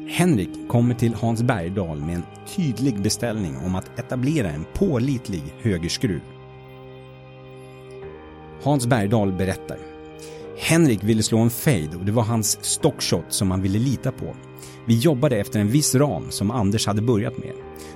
Henrik 0.08 0.68
kommer 0.68 0.94
till 0.94 1.14
Hans 1.14 1.42
Bergdahl 1.42 2.00
med 2.00 2.14
en 2.16 2.22
tydlig 2.56 3.02
beställning 3.02 3.56
om 3.56 3.74
att 3.74 3.98
etablera 3.98 4.50
en 4.50 4.64
pålitlig 4.74 5.42
högerskruv. 5.62 6.20
Hans 8.62 8.86
Bergdahl 8.86 9.32
berättar. 9.32 9.95
Henrik 10.58 11.04
ville 11.04 11.22
slå 11.22 11.38
en 11.38 11.50
fade 11.50 11.96
och 11.96 12.04
det 12.04 12.12
var 12.12 12.22
hans 12.22 12.64
stockshot 12.64 13.24
som 13.28 13.50
han 13.50 13.62
ville 13.62 13.78
lita 13.78 14.12
på. 14.12 14.36
Vi 14.86 14.98
jobbade 14.98 15.36
efter 15.36 15.60
en 15.60 15.68
viss 15.68 15.94
ram 15.94 16.30
som 16.30 16.50
Anders 16.50 16.86
hade 16.86 17.02
börjat 17.02 17.38
med. 17.38 17.52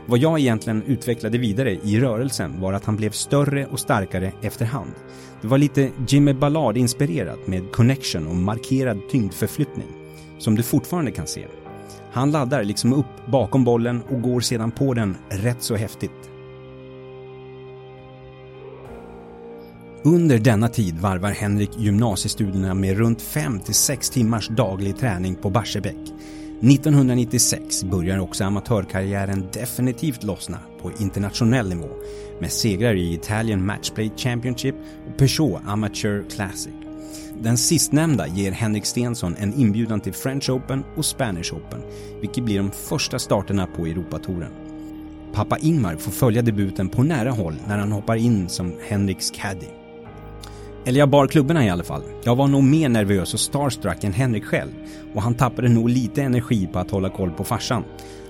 Vad 0.07 0.18
jag 0.18 0.40
egentligen 0.40 0.83
utvecklade 0.83 1.38
vidare 1.38 1.73
i 1.73 2.01
rörelsen 2.01 2.61
var 2.61 2.73
att 2.73 2.85
han 2.85 2.96
blev 2.96 3.11
större 3.11 3.66
och 3.66 3.81
starkare 3.81 4.33
efterhand. 4.42 4.90
Det 5.40 5.49
var 5.49 5.59
lite 5.59 5.90
Jimmy 6.09 6.33
Ballard-inspirerat 6.33 7.46
med 7.46 7.73
connection 7.73 8.27
och 8.27 8.37
markerad 8.37 8.99
tyngdförflyttning. 9.11 9.87
Som 10.38 10.55
du 10.55 10.62
fortfarande 10.62 11.11
kan 11.11 11.27
se. 11.27 11.46
Han 12.12 12.31
laddar 12.31 12.64
liksom 12.64 12.92
upp 12.92 13.27
bakom 13.27 13.64
bollen 13.64 14.03
och 14.09 14.23
går 14.23 14.40
sedan 14.40 14.70
på 14.70 14.94
den 14.94 15.16
rätt 15.29 15.62
så 15.62 15.77
häftigt. 15.77 16.31
Under 20.04 20.38
denna 20.38 20.68
tid 20.68 20.98
varvar 20.98 21.30
Henrik 21.30 21.70
gymnasiestudierna 21.78 22.74
med 22.74 22.98
runt 22.98 23.22
5-6 23.22 24.12
timmars 24.12 24.48
daglig 24.48 24.98
träning 24.98 25.34
på 25.34 25.50
Barsebäck 25.50 26.12
1996 26.62 27.84
börjar 27.84 28.18
också 28.18 28.44
amatörkarriären 28.44 29.48
definitivt 29.52 30.22
lossna 30.22 30.58
på 30.82 30.92
internationell 30.98 31.68
nivå 31.68 31.88
med 32.40 32.52
segrar 32.52 32.94
i 32.94 33.14
Italian 33.14 33.66
Matchplay 33.66 34.10
Championship 34.16 34.74
och 35.08 35.16
Peugeot 35.18 35.62
Amateur 35.66 36.24
Classic. 36.30 36.72
Den 37.42 37.56
sistnämnda 37.56 38.26
ger 38.26 38.52
Henrik 38.52 38.86
Stensson 38.86 39.36
en 39.38 39.54
inbjudan 39.54 40.00
till 40.00 40.12
French 40.12 40.50
Open 40.50 40.84
och 40.96 41.04
Spanish 41.04 41.54
Open, 41.54 41.80
vilket 42.20 42.44
blir 42.44 42.58
de 42.58 42.70
första 42.70 43.18
starterna 43.18 43.66
på 43.66 43.86
Europatouren. 43.86 44.52
Pappa 45.32 45.58
Ingmar 45.58 45.96
får 45.96 46.12
följa 46.12 46.42
debuten 46.42 46.88
på 46.88 47.02
nära 47.02 47.30
håll 47.30 47.54
när 47.68 47.78
han 47.78 47.92
hoppar 47.92 48.16
in 48.16 48.48
som 48.48 48.74
Henriks 48.88 49.30
caddy. 49.30 49.66
Eller 50.90 51.00
jag 51.00 51.09
bar 51.09 51.26
klubborna 51.26 51.66
i 51.66 51.70
alla 51.70 51.85
fall. 51.85 52.03
Jag 52.24 52.37
var 52.37 52.46
nog 52.46 52.62
mer 52.62 52.88
nervös 52.88 53.35
och 53.35 53.40
starstruck 53.40 54.05
än 54.05 54.12
Henrik 54.12 54.44
själv 54.44 54.70
och 55.14 55.22
han 55.22 55.35
tappade 55.35 55.68
nog 55.68 55.88
lite 55.88 56.22
energi 56.22 56.66
på 56.72 56.79
att 56.79 56.90
hålla 56.90 57.11
koll 57.11 57.31
på 57.31 57.44
farsan. 57.44 57.85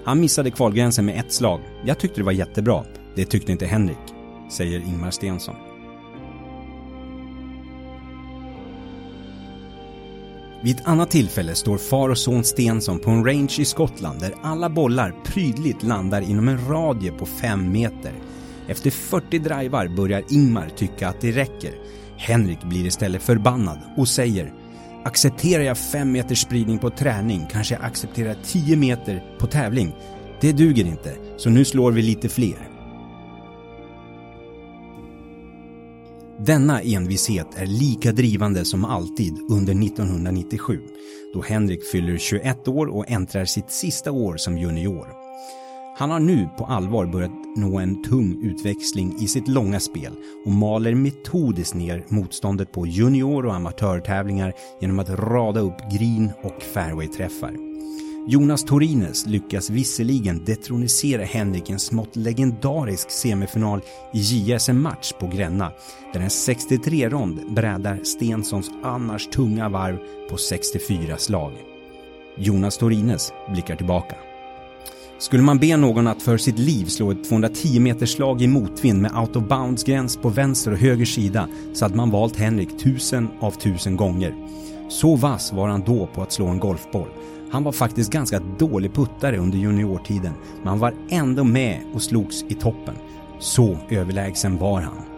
Han 0.05 0.21
missade 0.21 0.51
kvalgränsen 0.51 1.07
med 1.07 1.21
ett 1.21 1.33
slag. 1.33 1.61
Jag 1.85 1.99
tyckte 1.99 2.21
det 2.21 2.25
var 2.25 2.33
jättebra. 2.33 2.85
Det 3.17 3.25
tyckte 3.25 3.53
inte 3.53 3.67
Henrik, 3.67 3.99
säger 4.51 4.81
Ingmar 4.81 5.11
Stensson. 5.11 5.55
Vid 10.63 10.77
ett 10.77 10.87
annat 10.87 11.11
tillfälle 11.11 11.55
står 11.55 11.79
far 11.79 12.09
och 12.09 12.19
son 12.19 12.45
Stensson 12.45 12.99
på 12.99 13.11
en 13.11 13.25
range 13.25 13.57
i 13.59 13.65
Skottland 13.65 14.21
där 14.21 14.35
alla 14.43 14.69
bollar 14.69 15.15
prydligt 15.25 15.83
landar 15.83 16.21
inom 16.21 16.49
en 16.49 16.69
radie 16.69 17.13
på 17.13 17.27
5 17.27 17.73
meter. 17.73 18.13
Efter 18.69 18.91
40 18.91 19.39
drivar 19.39 19.89
börjar 19.89 20.23
Ingmar 20.29 20.69
tycka 20.77 21.09
att 21.09 21.21
det 21.21 21.33
räcker 21.33 21.73
Henrik 22.21 22.65
blir 22.65 22.87
istället 22.87 23.23
förbannad 23.23 23.79
och 23.97 24.09
säger 24.09 24.53
Accepterar 25.05 25.63
jag 25.63 25.79
5 25.79 26.13
meters 26.13 26.41
spridning 26.41 26.79
på 26.79 26.91
träning 26.91 27.47
kanske 27.51 27.75
jag 27.75 27.85
accepterar 27.85 28.37
10 28.45 28.77
meter 28.77 29.37
på 29.39 29.47
tävling. 29.47 29.93
Det 30.41 30.53
duger 30.53 30.85
inte, 30.85 31.17
så 31.37 31.51
nu 31.51 31.65
slår 31.65 31.93
vi 31.93 32.03
lite 32.03 32.29
fler. 32.29 32.69
Denna 36.39 36.81
envishet 36.81 37.47
är 37.57 37.67
lika 37.67 38.13
drivande 38.13 38.65
som 38.65 38.85
alltid 38.85 39.39
under 39.51 39.85
1997 39.87 40.81
då 41.35 41.43
Henrik 41.43 41.85
fyller 41.85 42.19
21 42.19 42.69
år 42.69 42.87
och 42.87 43.11
äntrar 43.11 43.45
sitt 43.45 43.71
sista 43.71 44.13
år 44.13 44.37
som 44.37 44.59
junior. 44.59 45.07
Han 46.01 46.11
har 46.11 46.21
nu 46.21 46.49
på 46.59 46.65
allvar 46.65 47.07
börjat 47.07 47.57
nå 47.57 47.79
en 47.79 48.03
tung 48.03 48.39
utväxling 48.43 49.17
i 49.19 49.27
sitt 49.27 49.49
långa 49.49 49.81
spel 49.81 50.13
och 50.45 50.53
maler 50.53 50.95
metodiskt 50.95 51.75
ner 51.75 52.05
motståndet 52.09 52.73
på 52.73 52.87
junior 52.87 53.47
och 53.47 53.55
amatörtävlingar 53.55 54.53
genom 54.81 54.99
att 54.99 55.11
rada 55.11 55.61
upp 55.61 55.91
green 55.93 56.31
och 56.43 56.63
fairway-träffar. 56.63 57.55
Jonas 58.27 58.65
Torines 58.65 59.27
lyckas 59.27 59.71
visserligen 59.71 60.45
detronisera 60.45 61.25
Henrik 61.25 61.71
i 61.71 61.73
en 61.73 61.79
smått 61.79 62.17
legendarisk 62.17 63.11
semifinal 63.11 63.81
i 64.13 64.19
JSM-match 64.19 65.13
på 65.21 65.27
Gränna 65.27 65.73
där 66.13 66.21
en 66.21 66.29
63-rond 66.29 67.55
brädar 67.55 68.01
Stensons 68.05 68.71
annars 68.83 69.27
tunga 69.27 69.69
varv 69.69 69.99
på 70.31 70.37
64 70.37 71.17
slag. 71.17 71.53
Jonas 72.37 72.79
Torines 72.79 73.33
blickar 73.53 73.77
tillbaka. 73.77 74.17
Skulle 75.21 75.43
man 75.43 75.59
be 75.59 75.77
någon 75.77 76.07
att 76.07 76.23
för 76.23 76.39
sitt 76.39 76.59
liv 76.59 76.85
slå 76.85 77.11
ett 77.11 77.25
210 77.25 77.81
meters 77.81 78.13
slag 78.13 78.43
i 78.43 78.47
motvind 78.47 79.03
med 79.03 79.17
out 79.17 79.37
of 79.37 79.49
bounds 79.49 79.85
gräns 79.85 80.17
på 80.17 80.29
vänster 80.29 80.73
och 80.73 80.79
höger 80.79 81.05
sida 81.05 81.49
så 81.73 81.85
hade 81.85 81.97
man 81.97 82.11
valt 82.11 82.37
Henrik 82.37 82.79
tusen 82.79 83.29
av 83.41 83.51
tusen 83.51 83.97
gånger. 83.97 84.35
Så 84.89 85.17
vass 85.17 85.53
var 85.53 85.69
han 85.69 85.83
då 85.87 86.07
på 86.07 86.23
att 86.23 86.33
slå 86.33 86.47
en 86.47 86.59
golfboll. 86.59 87.09
Han 87.51 87.65
var 87.65 87.73
faktiskt 87.73 88.13
ganska 88.13 88.41
dålig 88.59 88.95
puttare 88.95 89.39
under 89.39 89.59
juniortiden, 89.59 90.33
men 90.59 90.69
han 90.69 90.79
var 90.79 90.95
ändå 91.09 91.45
med 91.45 91.81
och 91.95 92.03
slogs 92.03 92.45
i 92.49 92.55
toppen. 92.55 92.95
Så 93.39 93.79
överlägsen 93.91 94.59
var 94.59 94.81
han. 94.81 95.10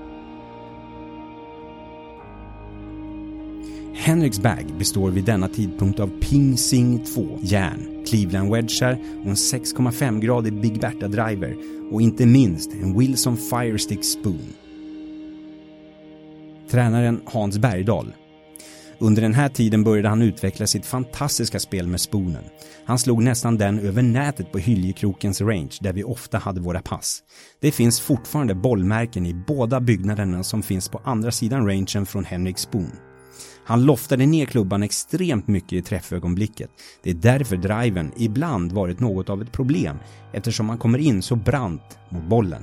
Henriks 3.95 4.41
bag 4.41 4.75
består 4.79 5.11
vid 5.11 5.25
denna 5.25 5.49
tidpunkt 5.49 6.01
av 6.01 6.11
Ping 6.21 6.59
Sing 6.59 7.05
2 7.05 7.39
järn, 7.43 8.05
Cleveland 8.07 8.53
wedgar 8.53 8.93
och 9.21 9.27
en 9.27 9.35
6,5-gradig 9.35 10.61
Big 10.61 10.81
Bertha 10.81 11.09
driver 11.09 11.57
och 11.93 12.03
inte 12.03 12.27
minst 12.27 12.73
en 12.73 12.99
Wilson 12.99 13.37
Firestick 13.37 14.05
Spoon. 14.05 14.53
Tränaren 16.71 17.21
Hans 17.27 17.59
Bergdahl 17.59 18.15
under 18.99 19.23
den 19.23 19.35
här 19.35 19.49
tiden 19.49 19.85
började 19.85 20.09
han 20.09 20.23
utveckla 20.23 20.67
sitt 20.67 20.87
fantastiska 20.87 21.61
spel 21.61 21.87
med 21.87 22.01
spoonen. 22.01 22.45
Han 22.85 22.99
slog 22.99 23.23
nästan 23.23 23.59
den 23.59 23.79
över 23.79 24.03
nätet 24.03 24.53
på 24.53 24.59
Hyljekrokens 24.59 25.41
range 25.41 25.79
där 25.81 25.93
vi 25.93 26.05
ofta 26.05 26.39
hade 26.39 26.61
våra 26.61 26.83
pass. 26.83 27.23
Det 27.61 27.73
finns 27.73 28.01
fortfarande 28.01 28.55
bollmärken 28.55 29.27
i 29.27 29.35
båda 29.35 29.81
byggnaderna 29.81 30.43
som 30.43 30.63
finns 30.63 30.89
på 30.89 31.01
andra 31.05 31.31
sidan 31.31 31.67
rangen 31.67 32.07
från 32.07 32.25
Henrik 32.25 32.59
Spoon. 32.59 33.12
Han 33.65 33.85
loftade 33.85 34.27
ner 34.27 34.47
klubban 34.47 34.83
extremt 34.83 35.49
mycket 35.49 35.73
i 35.73 35.83
träffögonblicket. 35.83 36.71
Det 37.03 37.11
är 37.11 37.15
därför 37.15 37.57
driven 37.57 38.13
ibland 38.17 38.73
varit 38.73 39.01
något 39.01 39.31
av 39.31 39.43
ett 39.43 39.53
problem 39.53 39.97
eftersom 40.33 40.69
han 40.69 40.79
kommer 40.79 40.99
in 40.99 41.23
så 41.23 41.37
brant 41.37 41.99
mot 42.09 42.25
bollen. 42.25 42.63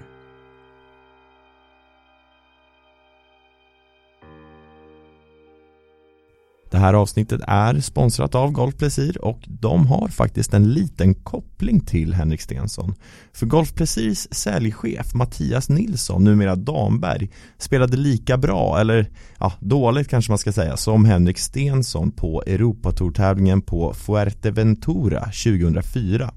Det 6.80 6.84
här 6.84 6.94
avsnittet 6.94 7.42
är 7.48 7.80
sponsrat 7.80 8.36
av 8.36 8.52
Golf 8.52 8.78
Plesir 8.78 9.26
och 9.26 9.39
de 9.48 9.88
har 9.88 10.08
faktiskt 10.08 10.54
en 10.54 10.74
liten 10.74 11.13
koppling 11.13 11.80
till 11.80 12.13
Henrik 12.13 12.42
Stensson. 12.42 12.96
För 13.34 13.46
Golf 13.46 13.74
Plesirs 13.74 14.28
säljchef 14.32 15.13
Mattias 15.13 15.70
Nilsson, 15.70 16.24
numera 16.24 16.56
Damberg, 16.56 17.30
spelade 17.58 17.98
lika 17.98 18.38
bra, 18.38 18.80
eller 18.80 19.10
ja, 19.39 19.54
dåligt 19.60 20.08
kanske 20.08 20.32
man 20.32 20.38
ska 20.38 20.52
säga, 20.52 20.78
som 20.78 21.06
Henrik 21.06 21.38
Stensson 21.38 22.12
på 22.12 22.44
Europatourtävlingen 22.48 23.62
på 23.62 23.94
Fuerteventura 23.94 25.20
2004. 25.20 26.34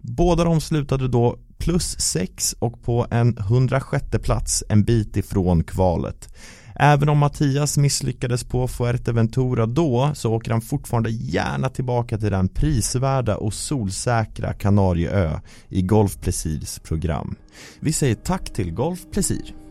Båda 0.00 0.44
de 0.44 0.60
slutade 0.60 1.08
då 1.08 1.38
plus 1.58 2.00
6 2.00 2.54
och 2.58 2.82
på 2.82 3.06
en 3.10 3.38
106 3.38 4.06
plats 4.22 4.64
en 4.68 4.84
bit 4.84 5.16
ifrån 5.16 5.64
kvalet. 5.64 6.28
Även 6.76 7.08
om 7.08 7.18
Mattias 7.18 7.78
misslyckades 7.78 8.44
på 8.44 8.68
Fuerteventura 8.68 9.66
då 9.66 10.10
så 10.14 10.32
åker 10.32 10.50
han 10.50 10.60
fortfarande 10.60 11.10
gärna 11.10 11.68
tillbaka 11.68 12.18
till 12.18 12.30
den 12.30 12.48
prisvärda 12.48 13.36
och 13.36 13.54
solsäkra 13.54 14.52
Kanarieö 14.52 15.40
i 15.68 15.82
Golf 15.82 16.20
Plesirs 16.20 16.78
program. 16.78 17.36
Vi 17.80 17.92
säger 17.92 18.14
tack 18.14 18.52
till 18.52 18.72
Golf 18.72 19.00
Plesir. 19.12 19.63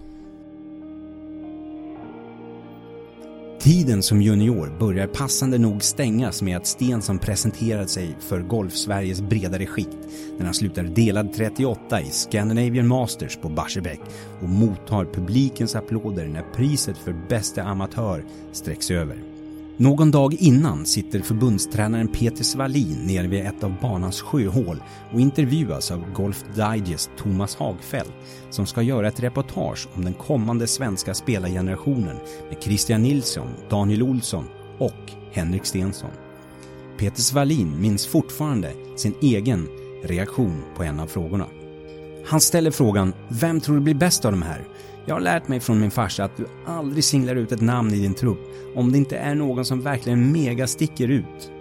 Tiden 3.64 4.04
som 4.04 4.22
junior 4.22 4.78
börjar 4.80 5.08
passande 5.08 5.58
nog 5.58 5.84
stängas 5.84 6.42
med 6.42 6.58
att 6.58 6.68
Stensson 6.68 7.20
presenterat 7.20 7.90
sig 7.90 8.18
för 8.20 8.40
Golf-Sveriges 8.40 9.22
bredare 9.22 9.66
skikt 9.66 9.98
när 10.38 10.46
han 10.46 10.54
slutar 10.54 10.84
delad 10.84 11.34
38 11.34 12.02
i 12.02 12.06
Scandinavian 12.06 12.88
Masters 12.88 13.38
på 13.38 13.50
Barsebäck 13.50 14.00
och 14.42 14.50
mottar 14.50 15.06
publikens 15.06 15.76
applåder 15.76 16.28
när 16.28 16.44
priset 16.56 16.98
för 16.98 17.16
bästa 17.30 17.64
amatör 17.64 18.26
sträcks 18.52 18.92
över. 18.92 19.33
Någon 19.78 20.12
dag 20.12 20.34
innan 20.34 20.86
sitter 20.86 21.20
förbundstränaren 21.20 22.08
Peter 22.08 22.44
Svalin 22.44 22.98
nere 23.06 23.28
vid 23.28 23.46
ett 23.46 23.64
av 23.64 23.76
banans 23.82 24.22
sjöhål 24.22 24.84
och 25.14 25.20
intervjuas 25.20 25.92
av 25.92 26.12
Golf 26.14 26.44
Digest 26.56 27.12
Thomas 27.18 27.56
Hagfeldt 27.56 28.14
som 28.50 28.66
ska 28.66 28.82
göra 28.82 29.08
ett 29.08 29.24
reportage 29.24 29.88
om 29.94 30.06
den 30.06 30.14
kommande 30.14 30.68
svenska 30.68 31.14
spelargenerationen 31.14 32.16
med 32.50 32.64
Christian 32.64 33.02
Nilsson, 33.02 33.50
Daniel 33.70 34.04
Olsson 34.04 34.46
och 34.78 35.12
Henrik 35.32 35.66
Stensson. 35.66 36.12
Peter 36.98 37.22
Svalin 37.22 37.82
minns 37.82 38.08
fortfarande 38.08 38.72
sin 38.96 39.14
egen 39.22 39.68
reaktion 40.04 40.64
på 40.76 40.84
en 40.84 41.00
av 41.00 41.08
frågorna. 41.08 41.48
Han 42.26 42.42
ställer 42.42 42.72
frågan 42.72 43.14
“Vem 43.30 43.62
tror 43.62 43.76
du 43.76 43.82
blir 43.82 43.96
bäst 43.96 44.26
av 44.26 44.32
de 44.32 44.42
här?” 44.42 44.68
Jag 45.06 45.16
har 45.16 45.22
lärt 45.22 45.48
mig 45.48 45.60
från 45.60 45.80
min 45.80 45.92
farsa 45.92 46.24
att 46.24 46.38
du 46.38 46.48
aldrig 46.66 47.04
singlar 47.04 47.36
ut 47.36 47.52
ett 47.52 47.62
namn 47.62 47.94
i 47.94 48.00
din 48.00 48.14
trupp 48.14 48.40
om 48.76 48.92
det 48.92 48.98
inte 48.98 49.18
är 49.18 49.36
någon 49.36 49.66
som 49.66 49.82
verkligen 49.82 50.32
mega 50.32 50.68
sticker 50.68 51.08
ut. 51.08 51.52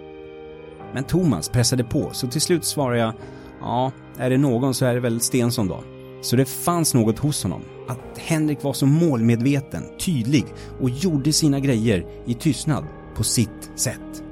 Men 0.93 1.03
Thomas 1.03 1.49
pressade 1.49 1.83
på, 1.83 2.09
så 2.13 2.27
till 2.27 2.41
slut 2.41 2.65
svarade 2.65 2.99
jag 2.99 3.13
Ja, 3.61 3.91
är 4.17 4.29
det 4.29 4.37
någon 4.37 4.73
så 4.73 4.85
är 4.85 4.93
det 4.93 4.99
väl 4.99 5.21
Stensson 5.21 5.67
då. 5.67 5.83
Så 6.21 6.35
det 6.35 6.45
fanns 6.45 6.93
något 6.93 7.19
hos 7.19 7.43
honom. 7.43 7.61
Att 7.87 8.17
Henrik 8.17 8.63
var 8.63 8.73
så 8.73 8.85
målmedveten, 8.85 9.83
tydlig 9.99 10.45
och 10.81 10.89
gjorde 10.89 11.33
sina 11.33 11.59
grejer 11.59 12.05
i 12.25 12.33
tystnad 12.33 12.83
på 13.15 13.23
sitt 13.23 13.71
sätt. 13.75 14.23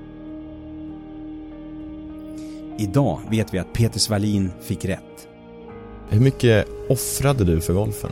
Idag 2.79 3.21
vet 3.29 3.53
vi 3.53 3.59
att 3.59 3.73
Peter 3.73 3.99
Svalin 3.99 4.51
fick 4.61 4.85
rätt. 4.85 5.27
Hur 6.09 6.19
mycket 6.19 6.67
offrade 6.89 7.43
du 7.43 7.61
för 7.61 7.73
golfen? 7.73 8.11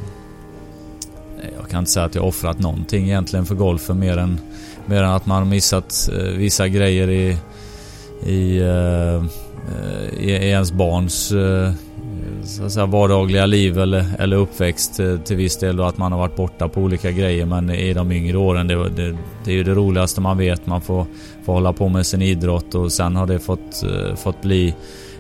Eh, 1.40 1.50
jag 1.60 1.70
kan 1.70 1.80
inte 1.80 1.92
säga 1.92 2.06
att 2.06 2.16
jag 2.16 2.26
offrat 2.26 2.60
någonting 2.60 3.06
egentligen 3.06 3.46
för 3.46 3.56
golfen 3.56 4.00
mer 4.00 4.18
än, 4.18 4.40
mer 4.86 5.04
än 5.04 5.10
att 5.10 5.26
man 5.26 5.50
missat 5.50 6.10
eh, 6.14 6.24
vissa 6.24 6.68
grejer 6.68 7.10
i, 7.10 7.38
i, 8.26 8.60
eh, 8.60 9.16
eh, 9.16 10.20
i, 10.20 10.32
i 10.32 10.50
ens 10.50 10.72
barns 10.72 11.34
så 12.44 12.64
att 12.64 12.72
säga, 12.72 12.86
vardagliga 12.86 13.46
liv 13.46 13.80
eller, 13.80 14.06
eller 14.20 14.38
uppväxt 14.38 14.96
till, 14.96 15.20
till 15.20 15.36
viss 15.36 15.58
del 15.58 15.80
och 15.80 15.88
att 15.88 15.98
man 15.98 16.12
har 16.12 16.20
varit 16.20 16.36
borta 16.36 16.68
på 16.68 16.82
olika 16.82 17.12
grejer 17.12 17.46
men 17.46 17.70
i 17.70 17.94
de 17.94 18.12
yngre 18.12 18.38
åren 18.38 18.68
det, 18.68 18.90
det, 18.90 19.18
det 19.46 19.52
är 19.52 19.56
ju 19.56 19.64
det 19.64 19.74
roligaste 19.74 20.22
man 20.22 20.38
vet. 20.38 20.66
Man 20.66 20.82
får, 20.82 21.06
får 21.46 21.54
hålla 21.54 21.74
på 21.74 21.90
med 21.90 22.06
sin 22.06 22.22
idrott 22.22 22.76
och 22.76 22.92
sen 22.92 23.16
har 23.16 23.28
det 23.28 23.40
fått, 23.40 23.84
fått 24.16 24.42
bli 24.42 24.74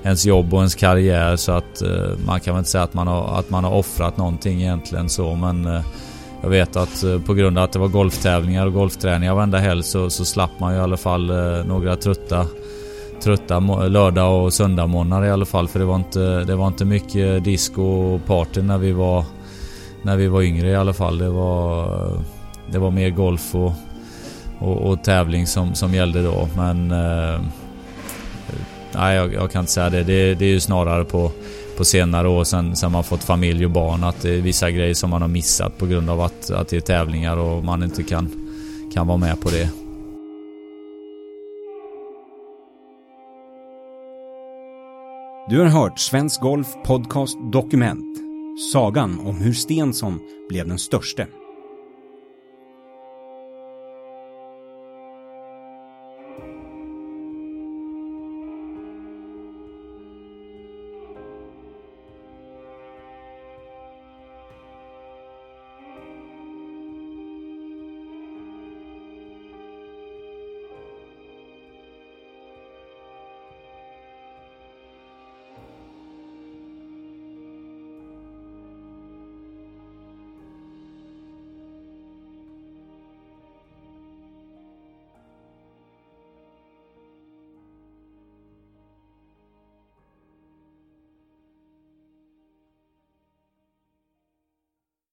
ens 0.03 0.25
jobb 0.25 0.53
och 0.53 0.59
ens 0.59 0.75
karriär 0.75 1.35
så 1.35 1.51
att 1.51 1.83
man 2.25 2.39
kan 2.39 2.53
väl 2.53 2.59
inte 2.59 2.69
säga 2.69 2.83
att 2.83 2.93
man 2.93 3.07
har, 3.07 3.39
att 3.39 3.49
man 3.49 3.63
har 3.63 3.71
offrat 3.71 4.17
någonting 4.17 4.61
egentligen 4.61 5.09
så 5.09 5.35
men 5.35 5.81
jag 6.41 6.49
vet 6.49 6.75
att 6.75 7.03
eh, 7.03 7.21
på 7.21 7.33
grund 7.33 7.57
av 7.57 7.63
att 7.63 7.71
det 7.71 7.79
var 7.79 7.87
golftävlingar 7.87 8.65
och 8.65 8.73
golfträningar 8.73 9.35
varenda 9.35 9.57
helg 9.57 9.83
så, 9.83 10.09
så 10.09 10.25
slapp 10.25 10.59
man 10.59 10.73
ju 10.73 10.79
i 10.79 10.81
alla 10.81 10.97
fall 10.97 11.29
eh, 11.29 11.65
några 11.65 11.95
trötta 11.95 12.45
trötta 13.23 13.59
lördag 13.87 14.43
och 14.43 14.53
söndagmorgnar 14.53 15.25
i 15.25 15.31
alla 15.31 15.45
fall 15.45 15.67
för 15.67 15.79
det 15.79 15.85
var 15.85 15.95
inte, 15.95 16.43
det 16.43 16.55
var 16.55 16.67
inte 16.67 16.85
mycket 16.85 17.43
disco 17.43 17.83
och 17.83 18.25
party 18.25 18.61
när 18.61 18.77
vi 18.77 18.91
var 18.91 19.25
när 20.01 20.15
vi 20.15 20.27
var 20.27 20.41
yngre 20.41 20.69
i 20.69 20.75
alla 20.75 20.93
fall. 20.93 21.17
Det 21.17 21.29
var, 21.29 22.11
det 22.71 22.79
var 22.79 22.91
mer 22.91 23.09
golf 23.09 23.55
och, 23.55 23.71
och, 24.59 24.77
och 24.77 25.03
tävling 25.03 25.47
som, 25.47 25.75
som 25.75 25.93
gällde 25.93 26.23
då 26.23 26.47
men 26.55 26.91
eh, 26.91 27.41
nej 28.91 29.15
jag, 29.15 29.33
jag, 29.33 29.51
kan 29.51 29.59
inte 29.59 29.71
säga 29.71 29.89
det. 29.89 30.03
det. 30.03 30.35
Det 30.35 30.45
är 30.45 30.49
ju 30.49 30.59
snarare 30.59 31.05
på 31.05 31.31
på 31.79 31.85
senare 31.85 32.27
år 32.27 32.43
sen, 32.43 32.75
sen 32.75 32.91
man 32.91 33.03
fått 33.03 33.23
familj 33.23 33.65
och 33.65 33.71
barn 33.71 34.03
att 34.03 34.21
det 34.21 34.29
är 34.29 34.41
vissa 34.41 34.71
grejer 34.71 34.93
som 34.93 35.09
man 35.09 35.21
har 35.21 35.29
missat 35.29 35.77
på 35.77 35.85
grund 35.85 36.09
av 36.09 36.21
att, 36.21 36.51
att 36.51 36.67
det 36.67 36.77
är 36.77 36.81
tävlingar 36.81 37.37
och 37.37 37.63
man 37.63 37.83
inte 37.83 38.03
kan, 38.03 38.29
kan 38.93 39.07
vara 39.07 39.17
med 39.17 39.41
på 39.41 39.49
det. 39.49 39.69
Du 45.49 45.59
har 45.59 45.65
hört 45.65 45.99
Svensk 45.99 46.41
Golf 46.41 46.67
Podcast 46.85 47.37
Dokument. 47.51 48.17
Sagan 48.73 49.19
om 49.19 49.35
hur 49.35 49.53
Stensson 49.53 50.19
blev 50.49 50.67
den 50.67 50.79
störste. 50.79 51.27